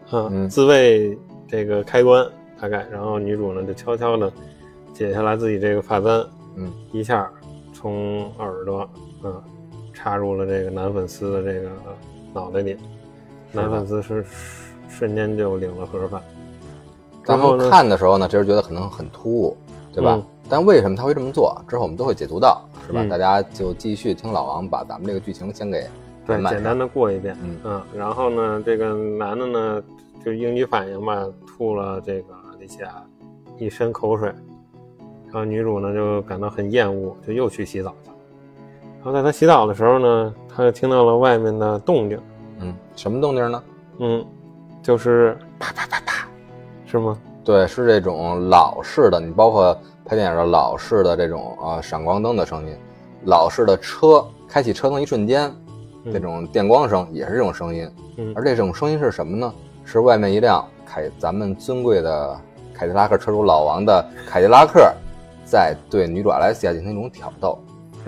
[0.10, 2.26] 啊，自卫这个开关
[2.62, 4.32] 大概，然后女主呢就悄悄的
[4.94, 7.30] 解下来自己这个发簪，嗯，一下
[7.74, 8.80] 从耳朵
[9.22, 9.44] 啊
[9.94, 11.70] 插入了这个男粉丝的这个
[12.34, 12.78] 脑袋里，
[13.52, 14.26] 男粉丝是
[14.88, 16.22] 瞬间就领了盒饭。
[17.26, 19.58] 然后看的时候呢，其实觉得可能很突兀，
[19.92, 20.22] 对吧？
[20.50, 21.56] 但为什么他会这么做？
[21.68, 23.06] 之后我们都会解读到，是吧？
[23.10, 25.86] 大家就继续听老王把咱们这个剧情先给
[26.26, 29.84] 对简单的过一遍，嗯嗯，然后呢，这个男的呢
[30.24, 33.04] 就应激反应吧，吐了这个李夏
[33.58, 34.28] 一身口水，
[35.26, 38.16] 然后女主呢就感到很厌恶，就又去洗澡去了。
[38.98, 42.20] 然后在她洗澡的时候呢，她就听到了外面的动静，
[42.60, 43.64] 嗯，什么动静呢？
[44.00, 44.26] 嗯，
[44.84, 46.28] 就是啪啪啪啪，
[46.86, 47.18] 是吗？
[47.48, 49.76] 对，是这种老式的，你包括。
[50.10, 52.74] 拍电影的老式的这种啊闪光灯的声音，
[53.26, 55.54] 老式的车开启车灯一瞬间，
[56.14, 57.92] 这种电光声也是这种声音。
[58.34, 59.54] 而这种声音是什么呢？
[59.84, 62.40] 是外面一辆凯咱们尊贵的
[62.74, 64.90] 凯迪拉克车主老王的凯迪拉克，
[65.44, 67.60] 在对女主阿莱西亚进行一种挑逗。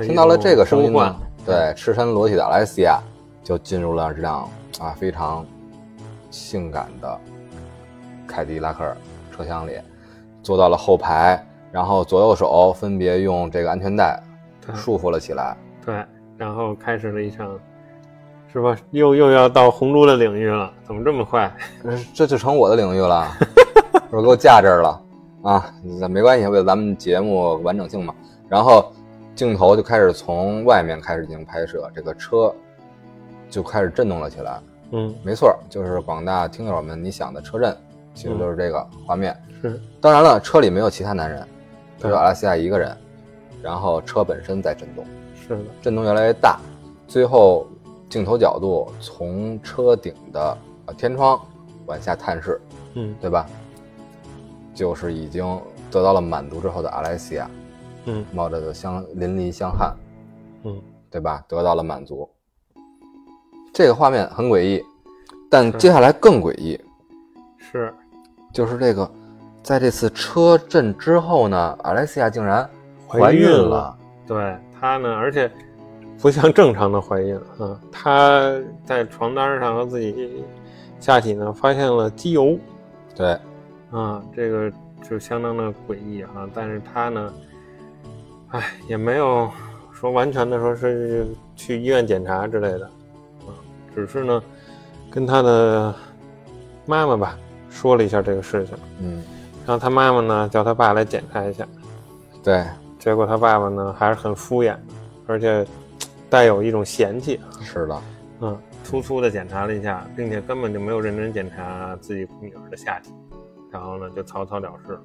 [0.02, 3.02] 听到了这个声音呢，对赤身裸体的阿莱西亚
[3.44, 4.50] 就进入了这辆
[4.80, 5.46] 啊非常
[6.32, 7.20] 性感的
[8.26, 8.96] 凯迪拉克
[9.40, 9.80] 车厢里，
[10.44, 11.42] 坐到了后排。
[11.72, 14.20] 然后左右手分别用这个安全带
[14.74, 15.56] 束缚了起来。
[15.86, 16.04] 对，
[16.36, 17.58] 然后开始了一场，
[18.52, 18.76] 是吧？
[18.90, 21.56] 又又要到红猪的领域了，怎么这么快？
[22.12, 23.28] 这就成我的领域了，
[24.10, 25.02] 我给我架这儿了
[25.44, 25.72] 啊！
[26.00, 28.16] 那没关系，为了咱们节目完整性嘛。
[28.48, 28.92] 然后
[29.36, 32.52] 镜头就开始从外面开始进行拍摄，这个车
[33.48, 34.60] 就开始震动了起来。
[34.92, 37.78] 嗯，没错，就是广大听友们你想的车震，
[38.20, 39.34] 其实就是这个画面。
[39.62, 41.42] 是，当然了，车里没有其他男人。
[41.98, 42.96] 只有阿拉西亚一个人，
[43.62, 45.06] 然后车本身在震动，
[45.36, 46.60] 是的，震动越来越大，
[47.08, 47.66] 最后
[48.10, 51.40] 镜头角度从车顶的呃天窗
[51.86, 52.60] 往下探视，
[52.96, 53.46] 嗯，对吧？
[54.74, 55.46] 就是已经
[55.90, 57.50] 得到了满足之后的阿莱西亚，
[58.06, 59.96] 嗯，冒着的香淋漓香汗，
[60.64, 61.42] 嗯，对吧？
[61.48, 62.30] 得到了满足。
[63.74, 64.82] 这个画面很诡异，
[65.50, 66.80] 但接下来更诡异，
[67.58, 67.94] 是，
[68.54, 69.10] 就是这个。
[69.62, 72.68] 在这次车震之后呢，阿莱西亚竟然
[73.06, 73.96] 怀孕了。
[74.26, 75.52] 对她呢，而且
[76.20, 78.50] 不像正常的怀孕啊，她
[78.86, 80.44] 在床单上和自己
[80.98, 82.58] 下体呢发现了机油。
[83.14, 83.38] 对，
[83.92, 84.72] 啊，这个
[85.08, 86.50] 就相当的诡异啊。
[86.56, 87.34] 但是她呢，
[88.52, 89.52] 哎，也没有
[89.92, 92.86] 说完全的说是去医院检查之类的，
[93.46, 93.52] 啊，
[93.94, 94.42] 只是呢
[95.12, 95.94] 跟她的
[96.86, 97.38] 妈妈吧
[97.70, 98.76] 说了一下这个事情。
[99.02, 99.24] 嗯。
[99.66, 101.68] 然后他妈妈呢叫他爸来检查一下，
[102.44, 102.66] 对，
[102.98, 104.76] 结果他爸爸呢还是很敷衍，
[105.28, 105.64] 而且
[106.28, 107.40] 带有一种嫌弃。
[107.62, 108.02] 是的，
[108.40, 113.14] 嗯，粗粗的检查了一下，并且根本就没有认真检查自己女儿的下体，
[113.70, 115.00] 然后呢就草草了事。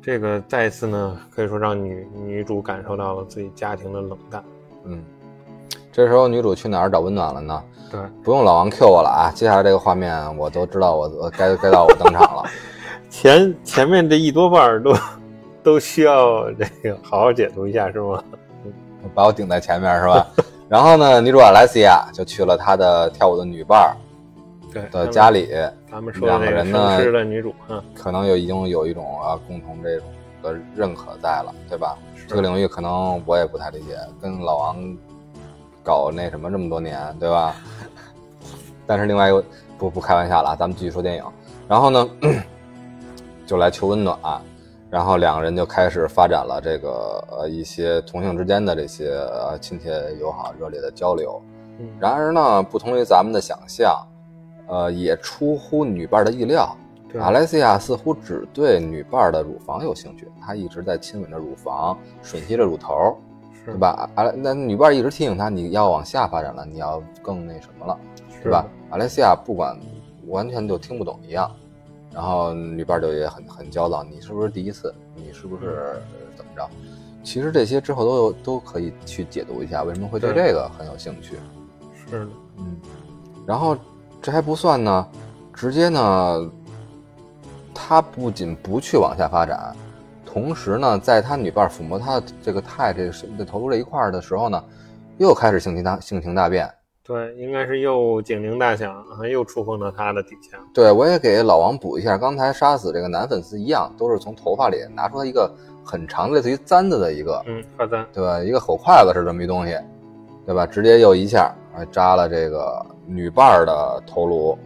[0.00, 4.44] 这个再次呢可以说让女女主感受到了自己家庭的冷淡。
[4.84, 5.02] 嗯，
[5.92, 7.62] 这时候女主去哪儿找温暖了呢？
[7.90, 12.44] 对，不用老王 Q 我了啊，接下来这个画面我都知道，我我该该到我登场了。
[13.10, 14.94] 前前面这一多半都
[15.62, 18.24] 都需要这个好好解读一下，是吗？
[19.14, 20.26] 把我顶在前面是吧？
[20.66, 23.92] 然后呢，女主阿莱西亚就去了她的跳舞的女伴儿
[24.72, 25.50] 对的家里。
[25.90, 27.54] 他们说两个人呢，的女主
[27.94, 30.06] 可能有已经有一种啊共同这种
[30.42, 31.94] 的认可在了，对吧？
[32.26, 34.96] 这个领域可能我也不太理解，跟老王
[35.82, 37.54] 搞那什么这么多年，对吧？
[38.86, 39.44] 但是另外一个
[39.78, 41.24] 不不开玩笑了，咱们继续说电影。
[41.68, 42.08] 然后呢？
[43.44, 44.16] 就来求温暖，
[44.88, 51.42] 然后两个人就开始发展了这个呃一些同性之间的这些呃亲切友好热烈的交流。
[51.98, 53.94] 然而呢，不同于咱们的想象，
[54.68, 56.74] 呃，也出乎女伴的意料。
[57.20, 63.18] 阿莱西亚似乎只对女伴的乳房有兴趣，她一直在亲吻着乳房，吮吸着乳头，
[63.64, 64.08] 对吧？
[64.14, 67.98] 阿那女伴一直提醒他，你要往下发展了，你要更那什么了，
[68.42, 68.66] 对吧？
[68.90, 69.78] 阿莱西亚不管
[70.26, 71.50] 完全就听不懂一样。
[72.12, 74.94] 然后女伴就也很很焦躁，你是不是第一次？
[75.14, 76.02] 你是不是
[76.36, 76.68] 怎么着？
[77.22, 81.36] 其实这些之后都有都可以去解读一下，为什么会对这个很有兴趣？
[81.94, 82.76] 是的，嗯。
[83.46, 83.76] 然后
[84.20, 85.08] 这还不算呢，
[85.54, 86.50] 直接呢，
[87.72, 89.74] 他不仅不去往下发展，
[90.32, 94.64] 同时呢，在他女伴抚摸他的这个太这个这头颅这一块儿的时候呢，
[95.18, 96.66] 又开始性情大性情大变。
[97.04, 100.58] 对，应该是又警铃大响，啊，又触碰到他的底线。
[100.72, 105.52] 对，我也给老王补一下，刚才杀死这个男粉丝一样，都是从头发里拿出一个
[105.84, 108.40] 很长类似于簪子的一个，嗯，发簪，对吧？
[108.40, 109.76] 一个口筷子是这么一东西，
[110.46, 110.64] 对吧？
[110.64, 114.56] 直接又一下啊扎了这个女伴儿的头颅，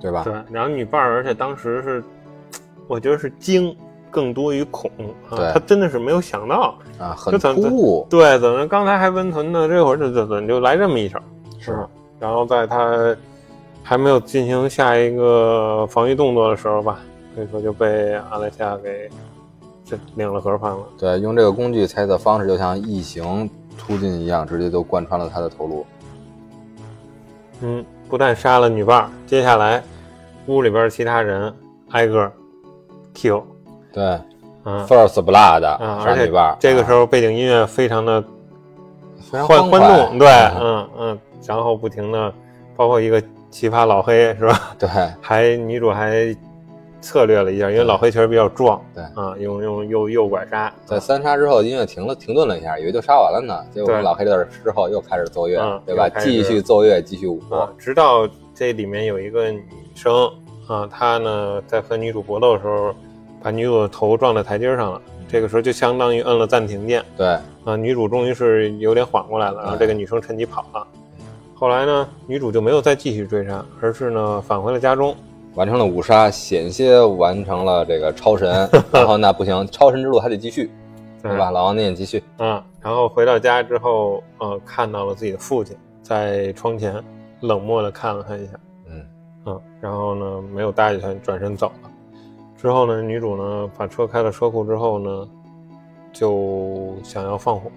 [0.00, 0.22] 对吧？
[0.22, 2.04] 对，然后女伴儿，而且当时是，
[2.86, 3.76] 我觉得是惊
[4.10, 4.90] 更多于恐
[5.30, 11.18] 啊，他真的是没有想到，啊，很突兀，对，怎么刚才还温存呢，这会儿就怎么就来这么一手？
[11.58, 11.88] 是吧？
[12.18, 13.16] 然后在他
[13.82, 17.00] 还没有进行下一个防御动作的时候吧，
[17.34, 19.08] 可以说就被阿莱西亚给
[19.84, 20.80] 这领了盒饭了。
[20.98, 25.86] 对，用这个工具猜测方式就像异形突进一样，直接就贯穿了他的头颅。
[27.60, 29.82] 嗯，不但杀了女伴，接下来
[30.46, 31.52] 屋里边其他人
[31.90, 32.30] 挨个
[33.14, 33.42] kill。
[33.98, 34.20] 对
[34.64, 36.02] 嗯，First Blood 啊！
[36.06, 38.22] 而且伴，这个时候候背景音乐非常的
[39.30, 42.32] 非常欢欢快动，对，嗯嗯嗯，然后不停的，
[42.76, 44.76] 包括一个奇葩老黑是吧？
[44.78, 44.88] 对
[45.20, 46.36] 还女主还
[47.00, 53.64] 策略了一下，因为老黑确实比较壮，对啊，用用右右拐杀，在三杀之后，音乐停了，停顿了一下，以为就杀完了呢。
[53.72, 57.40] 结果老黑这之后又开始奏乐，嗯对吧继续奏乐，继续舞。
[57.50, 59.62] 啊，直到这里面有一个女
[59.94, 60.30] 生
[60.66, 62.92] 啊，她呢在和女主搏斗的时候，
[63.42, 67.26] 把女主的头撞在台阶上了，这个时候就相当于摁了暂停键对
[67.64, 70.86] 啊，女主终于是有点缓过来了，然后嗯这个女生趁机跑了。
[71.54, 75.14] 后来呢，女主就没有再继续追杀，而是呢返回了家中。
[75.54, 78.68] 完成了五杀，险些完成了这个超神。
[78.92, 80.70] 然后那不行，超神之路还得继续，
[81.20, 81.50] 对吧？
[81.50, 82.22] 老王你也继续。
[82.36, 86.94] 啊，然后回到家之后，呃，看到了自己的父亲在窗前
[87.40, 88.52] 冷漠的看了他一下，
[88.88, 89.06] 嗯，
[89.46, 91.87] 嗯，然后呢没有搭理他，转身走了。
[92.60, 95.28] 之后呢，女主呢把车开到车库之后呢，
[96.12, 97.70] 就想要放火，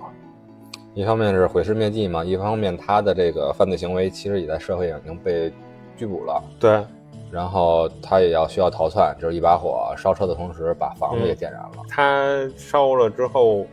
[0.96, 5.54] 一方面是毁尸灭迹嘛，一方面她的这个犯罪行为其实也在社会上已经被
[5.96, 6.44] 拘捕了。
[6.60, 6.84] 对，
[7.32, 11.84] 然后他也要需要逃窜，就是一把火烧车的同时把房子也点燃了。
[11.88, 13.68] 他烧了之后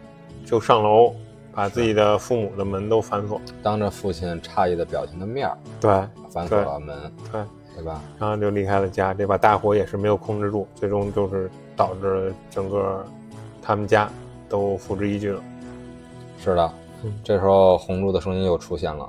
[0.44, 1.14] 就上楼，
[1.54, 5.90] 把自己的父母的门都反锁，当着父亲诧异的表情的面儿对
[6.28, 7.40] 反锁了门，对，
[7.78, 8.02] 对吧？
[8.18, 9.14] 然后就离开了家。
[9.14, 13.04] 这把大火也是没有控制住，最终就是导致整个
[13.62, 14.10] 他们家
[14.48, 15.40] 都付之一炬了。
[16.40, 16.72] 是的
[17.04, 19.08] 嗯，这时候红珠的声音又出现了，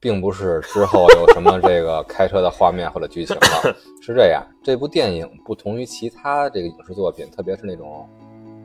[0.00, 8.08] 并不是之后有什么这个开车的画面或者剧情了，是这样，这部电影不同于其他这个影视作品，特别是那种。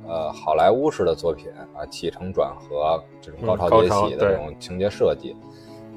[0.09, 5.35] 呃，好莱坞式的作品啊，起承转合这种高潮迭起的这种情节设计，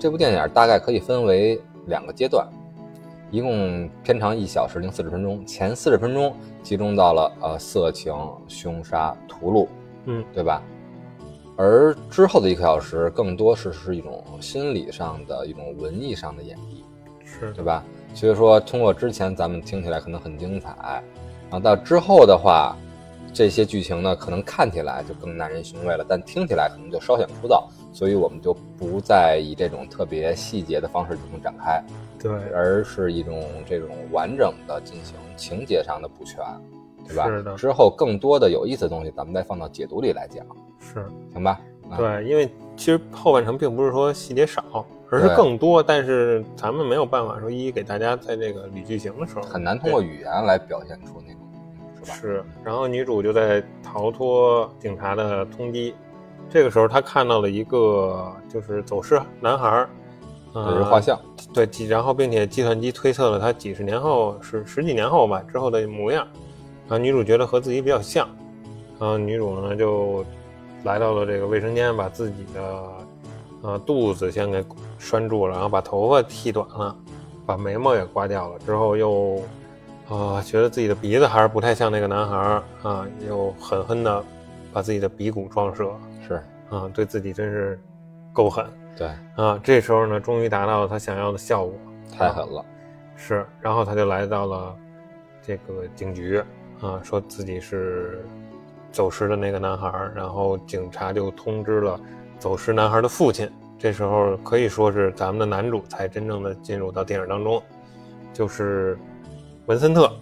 [0.01, 2.45] 这部电影大概可以分为两个阶段，
[3.31, 8.13] 一共片长一小时零四十分钟，前四十分钟集中到了呃色情、
[8.49, 9.69] 凶杀、屠戮，
[10.07, 10.63] 嗯，对吧？
[11.57, 16.83] 而之后的一个小时，更多是是一种心理上的一种文艺上的演绎，
[17.25, 17.85] 是对吧？
[18.15, 20.75] 所以说，通过之前咱们听起来可能很精彩，
[21.51, 22.75] 然后到之后的话，
[23.33, 27.63] 这些剧情呢，可能看起来就更耐人寻味了，但听起来可能就稍显枯燥，
[27.93, 31.81] 所以我们就不再以这种特别细节的方式进行展开，
[32.21, 36.45] 对，而是一种这种完整的进行情节上的补全，
[37.07, 37.27] 对吧？
[37.27, 40.45] 是的之后更多的有意思的东西，咱们再放到解读里来讲，
[40.79, 41.05] 是。
[41.33, 41.59] 行吧？
[41.91, 51.41] 啊，对，因为其实后半程并不是说细节少，而是更多，但是咱们没有办法说一一给大家在这个捋剧情的时候很难通过语言来表现出那种，
[51.97, 52.15] 是吧？
[52.17, 55.95] 是，然后女主就在逃脱警察的通缉，
[56.49, 59.85] 这个时候她看到了一个就是走失男孩
[60.53, 61.19] 儿，这呃是画像，
[61.53, 66.27] 对，然后并且计算机推测了他几十年后是十几年后吧之后的模样，
[66.89, 68.29] 然后女主觉得和自己比较像，
[68.99, 70.25] 然后女主呢就
[70.85, 72.85] 来到了这个卫生间，把自己的
[73.63, 74.65] 呃肚子先给
[74.99, 76.97] 拴住了，然后把头发剃短了，
[77.47, 79.37] 把眉毛也刮掉了，之后又
[80.09, 84.25] 啊、呃觉得自己的鼻子还是不太像那个男孩儿啊，又狠狠的
[84.73, 85.93] 把自己的鼻骨撞折
[86.27, 86.43] 是。
[86.71, 87.81] 啊，对自己真是
[88.33, 88.65] 够狠。
[89.01, 91.75] 对，啊，这时候呢，终于达到了他想要的效果，
[92.15, 92.63] 太狠了，
[93.17, 94.77] 是，然后他就来到了
[95.41, 96.37] 这个警局
[96.83, 98.23] 啊，说自己是
[98.93, 101.99] 走失的那个男孩儿，然后警察就通知了
[102.39, 103.51] 走失男孩的父亲。
[103.79, 107.63] 这时候可以说是咱们的男主才真正的进入到电影当中，
[108.35, 108.99] 就是
[109.65, 110.13] 文森特，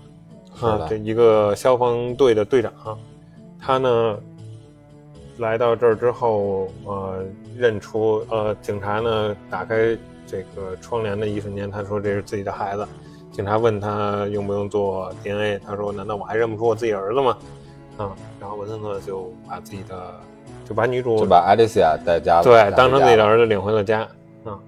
[0.61, 2.73] 啊这一个消防队的队长，
[3.59, 4.19] 他呢
[5.39, 7.25] 来到这儿之后，呃，
[7.57, 12.87] 认出呃，警察呢打开这个窗帘的一瞬间，他说这是自己的孩子。
[13.31, 17.39] 警察问他用不用做 DNA，他说难道我还认不出我自己儿子吗？
[17.97, 20.15] 啊，然后文森特就把自己的
[20.69, 24.01] 就把女主就把艾丽西亚带家，对当成自己的儿子领回了家。
[24.45, 24.59] 啊，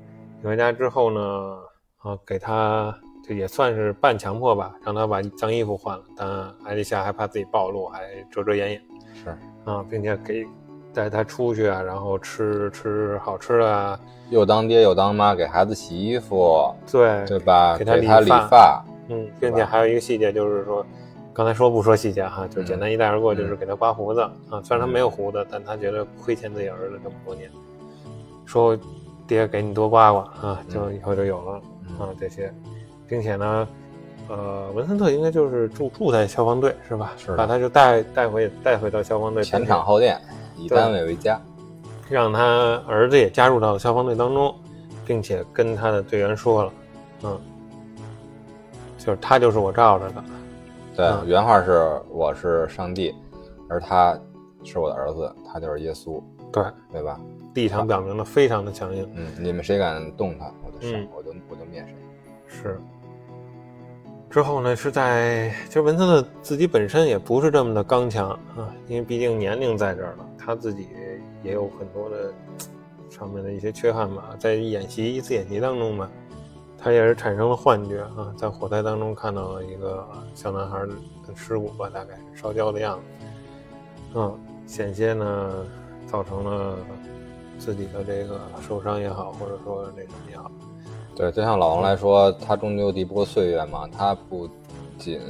[0.42, 1.58] 领回家之后呢，
[1.98, 2.96] 啊给他
[3.26, 6.28] 就也算是半强迫吧，让他把脏衣服换了，但
[6.64, 8.82] 艾丽莎还怕自己暴露，还遮遮掩掩。
[9.24, 9.36] 是。
[9.64, 10.46] 啊，并且给
[10.92, 13.98] 带他出去啊，然后吃吃好吃的啊，
[14.30, 17.76] 又当爹又当妈，给孩子洗衣服，对对吧？
[17.78, 20.84] 给他理发发，嗯，并且还有一个细节就是说，
[21.32, 24.20] 刚才说不说细节哈，就简单一带而过，就是给他刮胡子
[24.50, 24.60] 啊。
[24.64, 27.50] 虽然他没有胡子，但他觉得亏欠自己儿子这么多年，
[28.44, 28.76] 说
[29.26, 31.52] 爹给你多刮刮啊，就以后就有了
[31.98, 32.52] 啊这些，
[33.06, 33.68] 并且呢，
[34.28, 37.12] 呃，文森特应该就是住住在消防队是吧？
[37.16, 40.20] 是把他就带带回带回到消防队，前厂后店，
[40.64, 41.40] 以单位为家。
[42.08, 44.52] 让他儿子也加入到了消防队当中，
[45.06, 46.72] 并且跟他的队员说了，
[47.22, 47.40] 嗯，
[48.98, 50.24] 就是他就是我罩着的。
[50.96, 53.14] 对，嗯原话是我是上帝，
[53.68, 54.18] 而他
[54.64, 56.20] 是我的儿子，他就是耶稣，
[56.52, 57.20] 对，对吧？
[57.54, 59.08] 立场表明的非常的强硬。
[59.14, 61.94] 嗯，你们谁敢动他，我就杀，嗯我就我就灭谁。
[62.48, 62.80] 是。
[64.28, 70.88] 之后呢，是在其实文森特自己本身也不是这么的刚强啊，因为毕竟年龄在这儿了，他自己
[71.42, 72.32] 也有很多的
[73.10, 74.34] 上面的一些缺憾吧。
[74.38, 76.10] 在演习一次演习当中吧，
[76.78, 83.26] 他也是产生了幻觉啊，在火灾当中看到了一个小男孩的尸骨吧，大概烧焦的样子。
[84.14, 85.66] 嗯，险些呢
[86.06, 86.76] 造成了
[87.58, 90.50] 自己的这个受伤也好，或者说那什么也好。
[91.14, 93.86] 对，就像老王来说，他终究敌不过岁月嘛。
[93.86, 94.48] 他不
[94.96, 95.20] 仅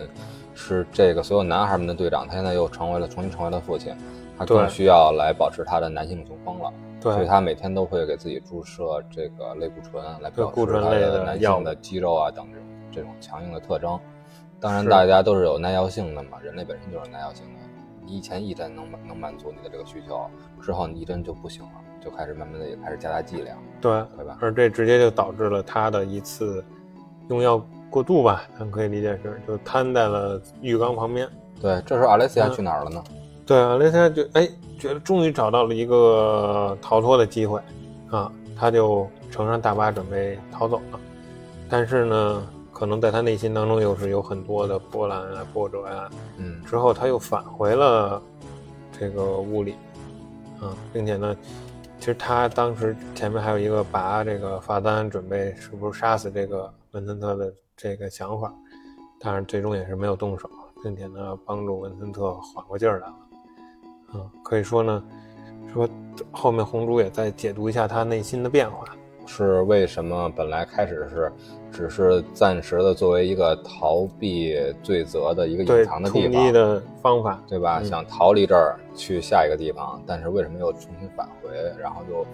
[0.55, 3.93] 是这个所有男孩们的队长，他现在又成为了重新成为了父亲，
[4.41, 6.73] 他更需要来保持他的男性雄风了。
[7.01, 13.99] 所以，他每天都会给自己注射这个类固醇，来表固示他的男性的肌肉啊等这种这种强硬的特征。
[14.61, 17.61] 当然，大家都是有耐药性的嘛，人类本身就是耐药性的。
[18.05, 20.29] 你以前一针能能满足你的这个需求，
[20.61, 21.71] 之后你一针就不行了，
[22.05, 24.37] 就开始慢慢的也开始加大剂量，对，对吧？
[24.43, 26.63] 而这直接就导致了他的一次
[27.29, 31.27] 用药过度吧，咱可以理解是就瘫在了浴缸旁边。
[31.63, 33.03] 对，这时候阿莱西亚嗯去哪儿了呢？
[33.51, 34.49] 对啊，雷莎就哎
[34.79, 37.61] 觉得终于找到了一个逃脱的机会
[38.09, 41.01] 啊，他就乘上大巴准备逃走了。
[41.69, 46.09] 但是呢，可能在他内心当中又是有很多的波澜啊、波折啊。
[46.37, 48.23] 嗯，之后他又返回了
[48.97, 49.75] 这个屋里，
[50.61, 51.37] 啊，并且呢，
[51.99, 58.55] 其实他当时前面还有一个拔这个发簪，准备是不是杀死这个文森特的这个想法，
[59.19, 60.49] 但是最终也是没有动手，
[60.85, 63.15] 并且呢，帮助文森特缓过劲儿来了。
[64.13, 65.03] 啊，可以说呢，
[65.73, 65.89] 说
[66.31, 68.85] 后面红珠也在解读一下他内心的变化。
[69.27, 71.33] 是为什么本来开始是
[71.71, 77.79] 只是暂时的作为一个逃避罪责的一个隐藏的地方，的方法，对吧？
[77.81, 82.27] 嗯想逃离这儿去下一个地方，但是为什么又重新返回，然后又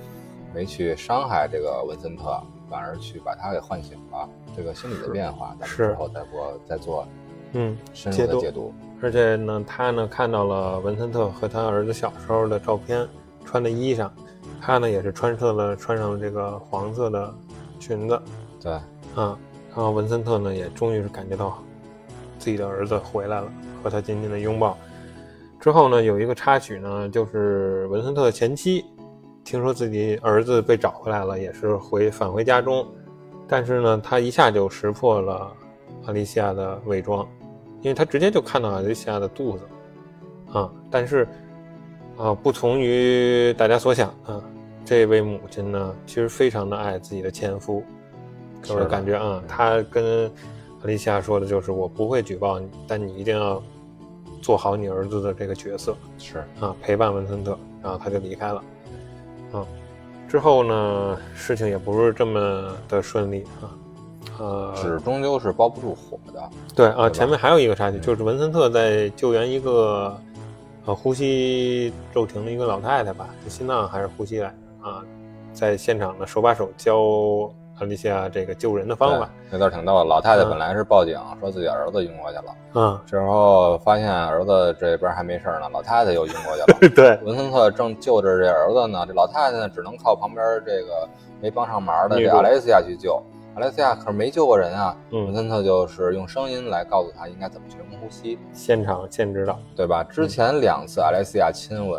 [0.55, 4.27] 没去伤害这个文森特，反而去把他给唤醒了？
[4.57, 7.07] 这个心理的变化，咱们是之后再过再做
[7.59, 8.73] 嗯，深入的解读。
[9.03, 13.07] 而且呢，他呢看到了文森特和他儿子小时候的照片，
[13.45, 14.11] 穿的衣裳，
[14.61, 17.35] 他呢也是穿上了穿上了这个黄色的
[17.81, 18.21] 裙子
[18.63, 18.73] 对，
[19.15, 19.39] 啊。
[19.75, 21.63] 然后文森特呢也终于是感觉到
[22.39, 23.49] 自己的儿子回来了，
[23.83, 24.77] 和他紧紧的拥抱。
[25.61, 28.85] 之后呢，有一个插曲呢，就是文森特前妻
[29.45, 32.87] 听说自己儿子被找回来了，也是回返回家中，
[33.47, 35.53] 但是呢，他一下就识破了
[36.07, 37.27] 阿丽西亚的伪装。
[37.87, 39.65] 因为他直接就看到阿丽西亚的肚子，
[40.53, 41.25] 啊，但是，
[42.17, 44.43] 啊，不同于大家所想啊，
[44.85, 47.85] 这位母亲呢，其实非常的爱自己的前夫，
[48.61, 50.25] 给我的是感觉啊，他跟
[50.81, 53.63] 阿丽西亚说的就是我不会举报你，但你一定要
[54.43, 56.39] 做好你儿子的这个角色是。
[56.59, 58.65] 啊，陪伴文森特，然后他就离开了，
[59.53, 59.65] 啊，
[60.27, 63.71] 之后呢，事情也不是这么的顺利啊，
[64.39, 66.43] 呃，纸终究是包不住火的。
[66.75, 70.17] 对啊，前面还有一个插曲，嗯就是文森特在救援一个
[70.85, 75.03] 呃呼吸骤停的一个老太太吧，是心脏还是呼吸来着啊？
[75.53, 77.51] 在现场呢手把手教
[77.81, 80.05] 安丽西亚这个救人的方法对，那段挺逗的。
[80.05, 86.89] 老太太嗯本来是报警说自己儿子晕过去了，嗯，之后发现儿子这边还没事呢，老太太又晕过去了。
[86.95, 91.09] 对文森特正救着这儿子呢，这老太太呢只能靠旁边这个
[91.41, 93.19] 没帮上忙的女主这阿莱西亚去救。
[93.57, 100.05] 阿莱西亚可是没救过人啊，文嗯，森特就是用声音来告诉他应该怎么去人工呼吸，现场现指导，对吧？
[100.05, 101.99] 之前两次阿莱西亚亲吻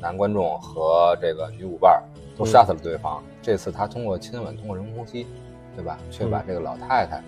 [0.00, 2.02] 男观众和这个女舞伴
[2.36, 5.28] 都杀死了对方，这次他通过亲吻，通过人工呼吸，
[5.76, 5.96] 对吧？
[6.10, 7.22] 却把这个老太太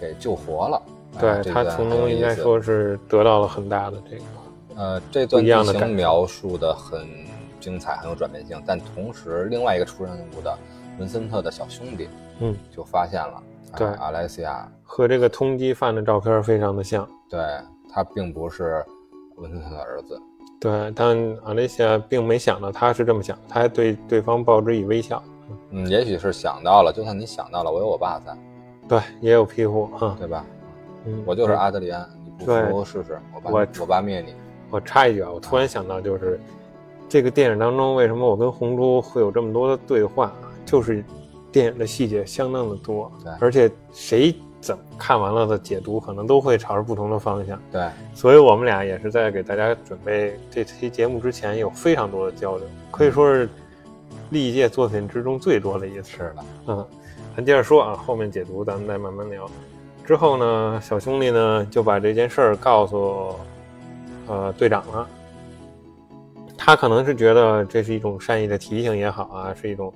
[0.00, 0.82] 给救活了。
[1.20, 4.22] 哎对他从中应该说是得到了很大的这个
[4.74, 7.06] 呃，这段剧情描述的很
[7.60, 10.58] 精彩，很有转变性，但同时另外一个出任务的
[10.98, 12.08] 文森特的小兄弟
[12.40, 17.08] 嗯，就发现了，啊对阿莱西亚，和这个通缉犯的照片非常的像。
[17.28, 17.40] 对
[17.90, 18.84] 他并不是
[19.36, 20.20] 文森特的儿子，
[20.60, 25.22] 对，但阿莱西亚并没想到他是这么想，他还对对方报之以微笑。
[25.70, 28.36] 嗯，也许是想到了，就算你想到了，我有我爸在，
[28.88, 30.16] 对，也有庇护啊。
[30.18, 30.44] 对吧？
[31.04, 34.34] 嗯，我就是阿德里安，你不对服试试，我爸我我爸灭你。
[34.70, 36.38] 我插一句啊，我突然想到，就是
[37.08, 40.52] 这个电影当中，为什么我跟红珠会有这么多的对话啊？
[40.66, 41.02] 就是
[41.50, 47.60] 电影的细节相当的多对，而且谁怎么看完了的解读，可能都会朝着不同的方向。
[47.70, 53.48] 对，所以我们俩也是在给大家准备这期节目之前，有非常多的交流，可以说是
[54.30, 56.22] 历届作品之中最多的一次。
[56.22, 56.86] 了，嗯，
[57.36, 59.48] 咱接着说啊，后面解读咱们再慢慢聊。
[60.04, 63.34] 之后呢，小兄弟呢就把这件事儿告诉
[64.26, 65.08] 呃队长了。
[66.56, 69.94] 他可能是觉得这是一种善意的提醒也好啊，是一种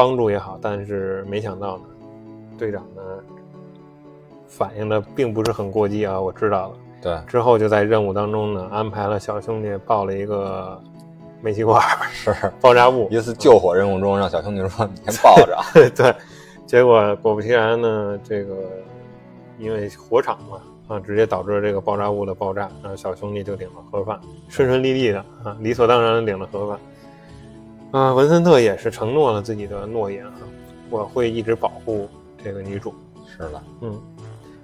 [0.00, 1.82] 帮助也好，但是没想到呢，
[2.56, 3.02] 队长呢
[4.48, 6.18] 反应的并不是很过激啊。
[6.18, 10.80] 我知道了，对，之后就在任务当中呢安排了小兄弟抱了一个
[11.42, 12.34] 煤气罐儿 是。
[12.62, 15.62] 爆炸物，一次救火任务中，让小兄弟说你先抱着啊，
[15.94, 16.14] 对，
[16.64, 18.54] 结果果不其然呢，这个
[19.58, 26.78] 因为火场嘛，啊，直接导致了这个爆炸物的爆炸，然后小兄弟就领了盒饭，顺顺利利的啊，理所当然的领了盒饭。
[27.92, 30.32] 啊，文森特也是承诺了自己的诺言啊，
[30.90, 32.08] 我会一直保护
[32.42, 32.94] 这个女主。
[33.26, 34.00] 是的，嗯，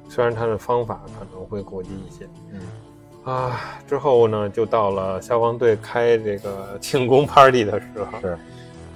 [0.08, 2.28] 虽然他的方法可能会过激一些。
[2.52, 2.60] 嗯
[3.24, 8.20] 啊，之后呢，就到了消防队开这个庆功 party 的时候。
[8.20, 8.38] 是，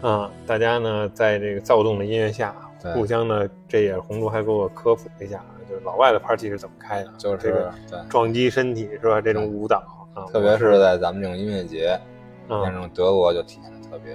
[0.03, 9.21] 啊，大家呢在这个躁动的音乐下，对互相呢，这也是红竹还给我科普了一下啊，就是老外的 party 是怎么开的，就是这个对，撞击身体是吧？
[9.21, 9.83] 这种舞蹈
[10.15, 11.99] 啊，特别是在咱们这种音乐节，
[12.47, 14.15] 啊像这种德国就体现的特别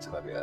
[0.00, 0.34] 特别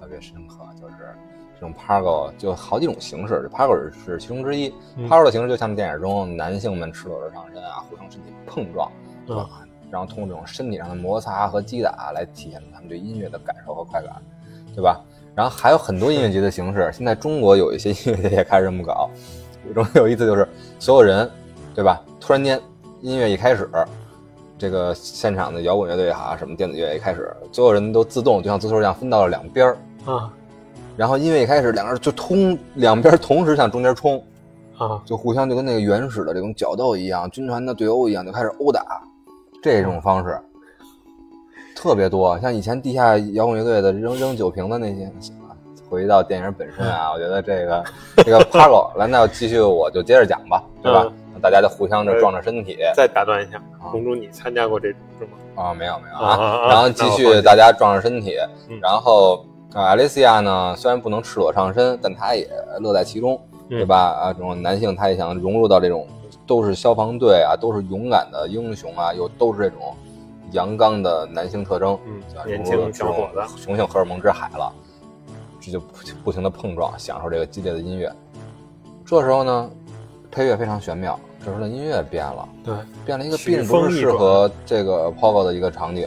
[0.00, 1.14] 特别深刻，就是
[1.54, 4.72] 这种 pargo 就好几种形式，pargo 是其中之一。
[4.96, 8.90] 嗯 pargo 的形式就像电影中男性们赤裸着上身啊，互相身体碰撞，
[9.26, 9.48] 对吧？
[9.90, 14.20] 然后通过这种身体上的摩擦和击打来体现他们对音乐的感受和快感，
[14.74, 15.00] 对吧？
[15.34, 19.08] 然后还有很多音乐节的形式，现在中国有一些音乐节也开始这么搞。
[19.64, 20.48] 有一种有意思就是
[20.78, 21.30] 所有人，
[21.74, 22.02] 对吧？
[22.18, 22.60] 突然间
[23.02, 23.68] 音乐一开始，
[24.58, 29.76] 这个现场的摇滚乐队哈，什么电子乐一开始，所有人都自动就像足球一样分到了两边儿，
[30.06, 30.32] 啊
[30.96, 34.16] 然后音乐一开始，两个人就通两边同时向中间冲，
[34.78, 39.02] 啊就互相就跟那个原始的这种角斗一样，军团的对殴一样，就开始殴打，
[39.62, 40.38] 这种方式
[41.74, 42.38] 特别多。
[42.40, 45.12] 像以前地下摇滚乐队的扔扔酒瓶的那些，
[45.90, 47.84] 回到电影本身啊，我觉得这个
[48.24, 51.12] 这个 Pargo，来，那继续我就接着讲吧，对吧？
[51.40, 55.32] 大家就互相就撞着身体再打断一下，啊红竹，你参加过这种是吗？
[55.54, 58.36] 啊，没有没有啊然后继续大家撞着身体
[58.68, 62.48] 嗯，然后啊，艾丽西亚呢，虽然不能赤裸上身，但她也
[62.80, 63.96] 乐在其中，嗯对吧？
[63.96, 66.06] 啊，这种男性他也想融入到这种
[66.46, 69.94] 都是消防队啊，都是勇敢的英雄啊，又都是这种
[70.52, 74.72] 阳刚的男性特征，嗯年轻小伙子雄性荷尔蒙之海了，
[75.60, 75.86] 这就不
[76.24, 78.10] 不停的碰撞，享受这个激烈的音乐。
[79.04, 79.70] 这时候呢，
[80.36, 82.46] 配乐非常玄妙，这时候的音乐变了。
[82.62, 82.74] 对，
[83.06, 86.06] 变了一个并不是适合这个 Pogo 的一个场景，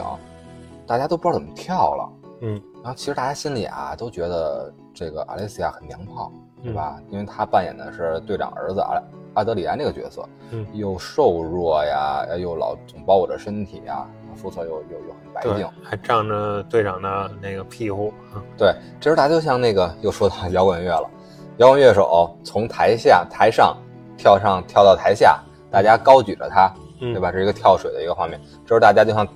[0.86, 2.08] 大家都不知道怎么跳了。
[2.42, 6.30] 嗯，然后其实大家心里啊都觉得这个阿雷西亚很娘炮，
[6.62, 6.96] 对吧？
[7.10, 9.02] 因为他扮演的是队长儿子阿
[9.34, 14.06] 阿德里安这个角色，嗯又瘦弱呀，又老总包裹着身体呀，
[14.36, 21.10] 肤色又又又很白净。，还仗着队长的那个庇护啊， 对，这时候大家就像那个又说到摇滚乐了，
[21.56, 23.76] 摇滚乐手从台下台上
[24.20, 25.40] 跳上跳到台下，
[25.70, 27.32] 大家高举着他，嗯对吧？
[27.32, 28.38] 这是一个跳水的一个画面。
[28.64, 29.26] 这时候大家就像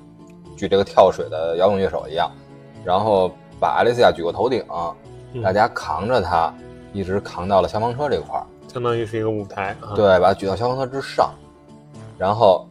[0.55, 2.30] 举这个跳水的摇滚乐手一样，
[2.85, 4.62] 然后把艾丽西亚举过头顶，
[5.32, 6.53] 嗯大家扛着他，
[6.93, 9.97] 一直扛到了消防车这块儿，相当于是一个舞台啊。
[9.97, 11.32] 对，把它举到消防车之上，
[12.18, 12.66] 然后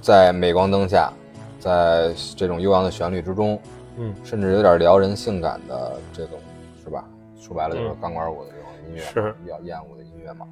[0.00, 1.12] 在镁光灯下，
[1.58, 3.60] 在这种悠扬的旋律之中，
[3.96, 6.38] 嗯，甚至有点撩人性感的这种，
[6.84, 7.04] 是吧？
[7.40, 10.46] 说白了就是嗯钢管舞的这种音乐，是比较厌恶的音乐嘛。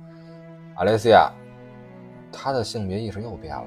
[0.77, 1.31] 阿雷西亚，
[2.31, 3.67] 她的性别意识又变了，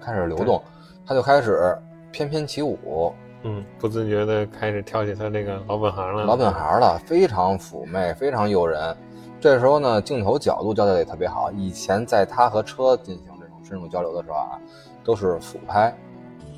[0.00, 0.62] 开始流动，
[1.06, 1.76] 她就开始
[2.10, 6.24] 翩翩起舞，嗯，不自觉的开始跳起他这个老本行了。
[6.24, 8.96] 老本行了，非常妩媚，非常诱人。
[9.40, 11.50] 这时候呢，镜头角度交代的也特别好。
[11.52, 14.58] 以前在他和车进行这种深入交流的时候啊，
[15.04, 15.94] 都是俯拍，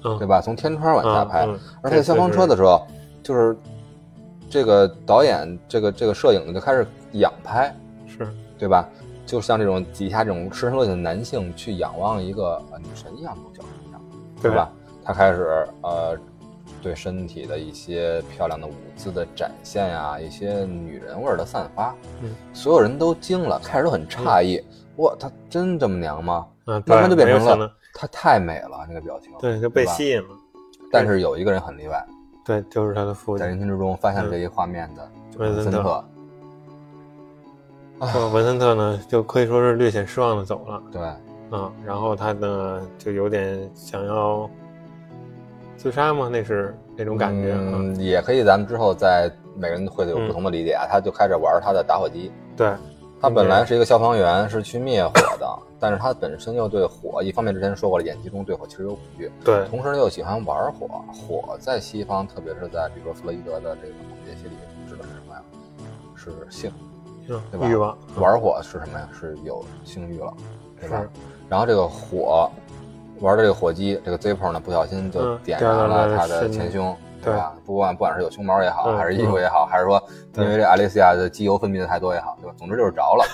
[0.05, 0.41] 嗯，对吧？
[0.41, 1.45] 从天窗往下拍。
[1.47, 2.87] 嗯嗯而且消防车的时候，
[3.23, 3.57] 就是
[4.49, 7.75] 这个导演，这个这个摄影呢就开始仰拍，
[8.07, 8.89] 是对吧？
[9.29, 14.01] 就像这种底下这种赤身裸体的男性去仰望一个呃女神一样的角度一样，
[14.41, 14.73] 对吧？
[15.05, 16.17] 他开始呃，
[16.83, 24.59] 对身体的一些漂亮的舞姿的展现呀，一些女人味儿的散发，嗯，所有人都惊了，开始都很诧异，
[24.97, 26.47] 哇，她真这么娘吗？
[26.67, 30.29] 嗯，慢慢就变成了她太美了，那个表情，对，就被吸引了。
[30.91, 32.03] 但是有一个人很例外，
[32.47, 34.31] 对，就是他的父亲，在人群之中发现嗯。
[34.31, 36.03] 这一画面的就是森特
[38.01, 41.03] 文森特，说文森特呢，就可以说是略显失望的走了对，
[41.51, 41.73] 嗯。
[41.85, 44.49] 然后他呢，就有点想要
[45.77, 47.59] 自杀吗，那是那种感觉啊。
[47.61, 50.87] 嗯，也可以，咱们之后在每个人会有不同的理解啊。
[50.89, 52.73] 他就开始玩他的打火机，对，
[53.21, 60.87] 他本来是一个消防员，是去灭火的，但是他本身又对火，一方面之前说过了，演技中对火其实有恐惧，对，同时又喜欢玩火。
[61.13, 64.55] 火在西方，特别是在比如说弗洛伊德的这个梦解析里，
[64.89, 65.43] 指的是什么呀？
[66.15, 66.71] 是性，
[67.29, 69.09] 嗯对吧欲望，玩火是什么呀？
[69.19, 70.33] 是有性欲了，
[70.81, 71.03] 对吧？
[71.49, 72.51] 然后这个火，
[73.21, 77.55] 玩的这个火机，这个 Zippo 呢，不小心就嗯点燃了了他的前胸，对吧？
[77.65, 80.03] 不管不管是有胸毛也好，嗯还是衣服也好，还是说
[80.37, 82.55] 因为这阿丽西亚的机油分泌的太多也好，对吧？
[82.57, 83.25] 总之就是着了。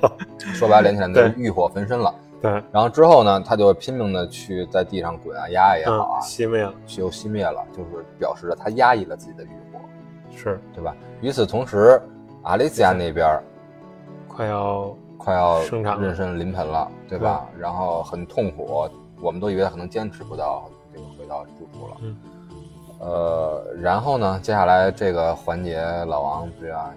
[0.54, 2.14] 说白了，连起来就是欲火焚身了。
[2.42, 9.78] 对，然后之后呢，他就拼命的去在地上滚啊压也好嗯，啊，熄灭了，就熄灭了，就是表示着他压抑了自己的欲火，
[10.34, 10.94] 是对吧？
[11.20, 12.00] 与此同时，
[12.42, 13.38] 阿丽西亚那边
[14.28, 17.46] 快要快要生产妊娠临盆了，对吧？
[17.58, 18.88] 然后很痛苦，
[19.20, 21.96] 我们都以为他可能坚持不到这个回到住处了。
[22.02, 22.16] 嗯。
[23.00, 26.90] 呃，然后呢，接下来这个环节，老王不知道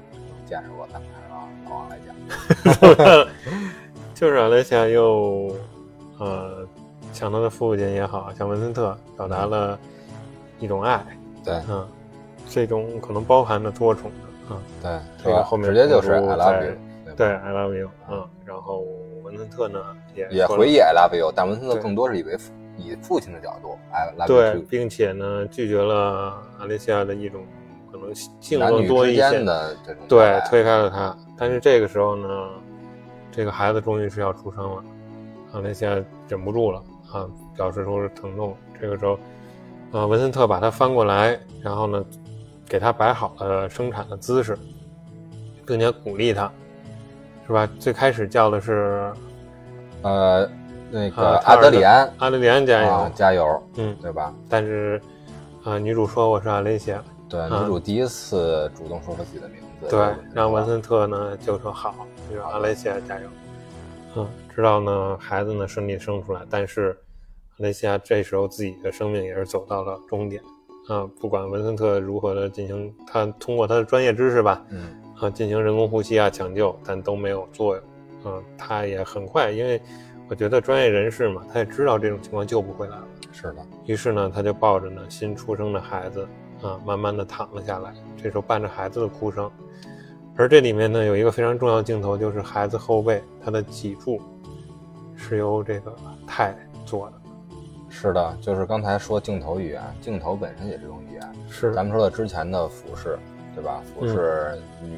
[0.46, 3.28] 见识过，咱们还是让老王来讲。
[4.14, 5.54] 就是阿雷西亚又
[6.20, 6.68] 呃
[7.12, 9.78] 向他的父亲也好，向文森特表达了
[10.60, 11.02] 一种爱，
[11.44, 11.86] 对嗯，
[12.50, 16.74] 这种可能包含着多重的啊，对，这个后面直接就是 I love you，
[17.16, 18.84] 对，I love you，嗯，然后
[19.24, 19.80] 文森特呢
[20.16, 27.44] 也也回忆 I love you，但文森特更多是以为父以父亲的角度 I love 对 you，too，并且呢拒绝了阿雷西亚的一种
[27.92, 31.16] 可能性男更多一些，的这种对，推开了他。
[31.38, 32.28] 但是这个时候呢，
[33.32, 34.84] 这个孩子终于是要出生了，
[35.54, 35.96] 阿雷西亚
[36.28, 38.56] 忍不住了啊，表示出疼痛。
[38.82, 39.18] 这个时候，
[39.92, 42.04] 呃，文森特把他翻过来，然后呢，
[42.68, 44.58] 给他摆好了生产的姿势，
[45.66, 46.52] 并且鼓励他，
[47.46, 47.70] 是吧？
[47.80, 49.14] 最开始叫的是
[50.02, 50.50] 呃，
[50.92, 54.34] 那个啊阿德里安阿德里安加油，啊，加油，嗯，对吧？
[54.50, 55.02] 但是
[55.64, 60.00] 啊、女主说我是阿雷西亚，对，啊女主第一次主动说出自己的名字，对，
[60.34, 61.96] 让文文森特呢就说好，
[62.30, 63.28] 就让阿雷西亚加油。
[64.16, 66.98] 嗯，直到呢孩子呢顺利生出来，但是
[67.58, 70.42] 阿雷西亚这时候自己的生命也是走到了终点。
[70.88, 74.88] 啊，不管文森特如何的进行，他通过他的专业知识吧，嗯，
[75.20, 77.84] 啊，进行人工呼吸啊抢救，但都没有作用。
[78.26, 79.82] 嗯，他也很快，因为
[80.30, 83.08] 我觉得专业人士嘛，他也知道这种情况救不回来了。
[83.32, 86.28] 是的，于是呢，他就抱着呢新出生的孩子
[86.62, 87.94] 啊，慢慢的躺了下来。
[88.16, 89.50] 这时候伴着孩子的哭声，
[90.36, 94.22] 而这里面呢有一个非常重要的镜头，就是孩子后背他的脊柱
[95.16, 95.96] 是由这个
[96.28, 96.56] 钛
[96.86, 97.23] 做的。
[97.94, 101.22] 是的，就是刚才说镜头语言，镜头本身也是一种语言。
[101.48, 103.18] 是咱们说的之前的俯视，
[103.54, 103.82] 对吧？
[103.94, 104.98] 俯视女、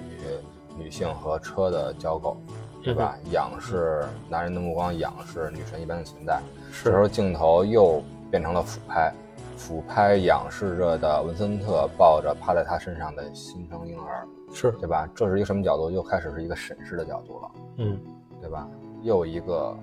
[0.78, 2.38] 女性和车的交构，
[2.82, 3.16] 对吧？
[3.32, 6.42] 仰视男人的目光，仰视女神一般的存在。
[6.84, 9.14] 这时候镜头又变成了俯拍，
[9.58, 15.08] 俯拍仰视着的文森特抱着趴在他身上的新生婴儿，是，对吧？
[15.14, 15.92] 这是一个什么角度？
[15.92, 18.00] 又开始是一个审视的角度了，嗯，
[18.42, 18.68] 对吧？
[19.04, 19.78] 又一个，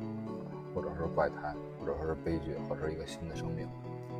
[0.74, 3.66] 或者是怪胎，或者说是悲剧，或者是一个新的生命，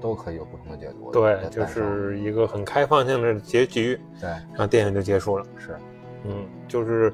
[0.01, 1.13] 都可以有不同的解读。
[1.13, 5.47] 对，就是一个很开放性的结局，对，然后电影就结束了。
[5.57, 5.77] 是
[6.25, 7.13] 嗯，就是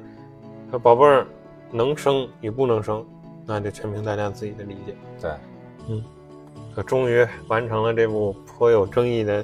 [0.71, 1.27] 他宝贝儿
[1.71, 3.05] 能生与不能生，
[3.45, 4.95] 那就全凭大家自己的理解。
[5.21, 5.31] 对。
[5.87, 6.03] 嗯
[6.75, 9.43] 可终于完成了这部颇有争议的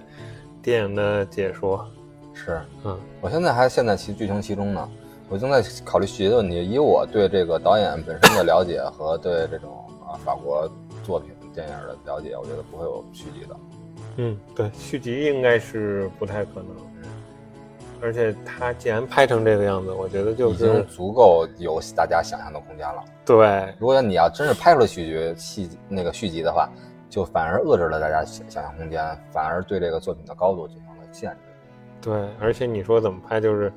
[0.62, 1.86] 电影的解说。
[2.34, 4.90] 是，嗯，我现在还陷在其剧情其中呢，
[5.28, 6.64] 我正在考虑细节的问题。
[6.64, 9.72] 以我对这个导演本身的了解和对这种
[10.08, 10.70] 啊法国
[11.06, 13.56] 作品电影的了解，我觉得不会有续集的。
[14.18, 16.68] 嗯，对，续集应该是不太可能。
[18.02, 23.04] 而且他既然拍成这个样子，我觉得就已经足够有大家想象的空间了。
[23.26, 26.70] 对如果你要真是拍出了续集续那个续集的话，
[27.10, 29.02] 就反而遏制了大家想想象空间，
[29.32, 31.38] 反而对这个作品的高度进行了限制。
[32.02, 33.72] 对，而且你说怎么拍，就是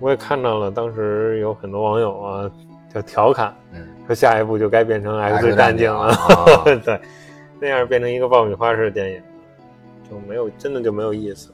[0.00, 2.50] 我也看到了，当时有很多网友啊
[2.92, 6.12] 就调侃嗯，说下一步就该变成 X，X 战警了。
[6.12, 7.00] 啊 对，
[7.60, 9.22] 那样变成一个爆米花式的电影，
[10.10, 11.50] 就没有真的就没有意思。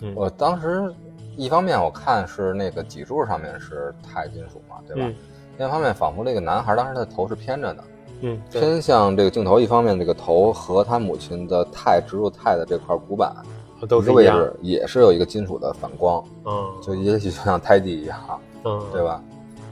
[0.00, 0.92] 嗯，我当时
[1.36, 5.02] 一方面我看是那个脊柱上面是钛金属嘛，对吧？
[5.06, 5.14] 嗯
[5.58, 7.84] 另一方面，仿佛这个男孩当时的头是偏着的，
[8.20, 13.34] 嗯，偏向这个镜头，一方面这个头和他母亲的钛植入钛的这块骨板
[13.88, 18.18] 都是位置也是有一个金属的反光，嗯，就也许就像胎记一样，
[18.64, 19.22] 嗯，对吧？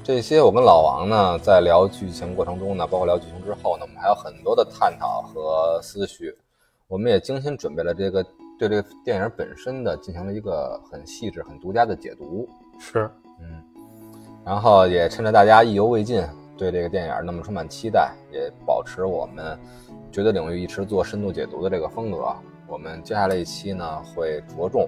[0.05, 6.37] 这些我跟老王呢，在聊剧情过程中呢，包括聊剧情之后呢，我们还有很多的探讨和思绪。
[6.89, 8.23] 我们也精心准备了这个
[8.59, 12.47] 对这个电影本身的进行了一个很细致、很独家的解读。
[12.79, 13.65] 是，嗯，
[14.45, 16.23] 然后也趁着大家意犹未尽，
[16.59, 19.59] 对这个电影那么充满期待，也保持我们
[20.13, 22.31] 绝对领域一直做深度解读的这个风格。
[22.67, 24.87] 我们接下来一期呢，会着重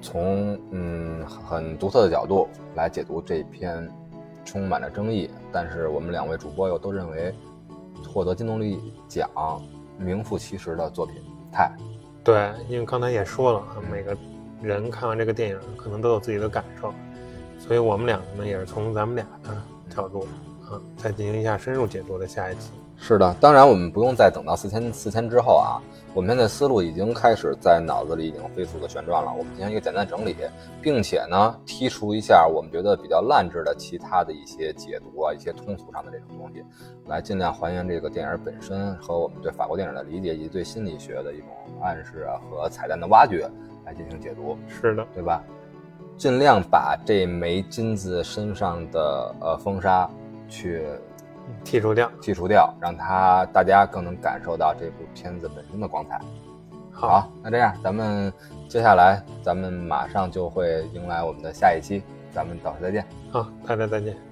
[0.00, 3.86] 从嗯很独特的角度来解读这篇
[4.44, 7.34] 充满了争议，但是我们两位主播又都认为
[8.12, 9.28] 获得金动力奖
[9.98, 11.16] 名副其实的作品
[11.54, 11.70] 《太》。
[12.24, 14.16] 对，因为刚才也说了，每个
[14.60, 16.92] 人看完这个电影可能都有自己的感受，
[17.58, 19.62] 所以我们两个呢也是从咱们俩的
[19.94, 20.26] 角度
[20.64, 22.70] 啊，再进行一下深入解读的下一期。
[23.04, 25.82] 是的，当然我们不用再等到四千四千之后啊，
[26.14, 29.34] 我们现在思路已经开始在脑子里已经飞速的旋转了。
[29.36, 30.36] 我们进行一个简单整理，
[30.80, 36.64] 并且呢剔除一下我们觉得比较烂制的其他的一些解读啊，一些通俗上的这种东西，
[37.08, 41.48] 来尽量还原这个电影本身和我们对法国电影的理解，以及对心理学的一种
[41.82, 43.50] 暗示啊和彩蛋的挖掘
[43.84, 44.56] 来进行解读。
[44.68, 45.42] 是的，对吧？
[46.16, 50.08] 尽量把这枚金子身上的呃风沙
[50.48, 50.84] 去
[51.64, 52.10] 剔除掉。
[52.20, 56.20] 剔除掉，让它大家更能感受到这部片子本身的光彩。
[56.90, 58.32] 好，那这样咱们
[58.68, 63.04] 接下来咱们马上就会迎来我们的下一期，咱们到时再见。
[63.30, 64.31] 好，大家再见。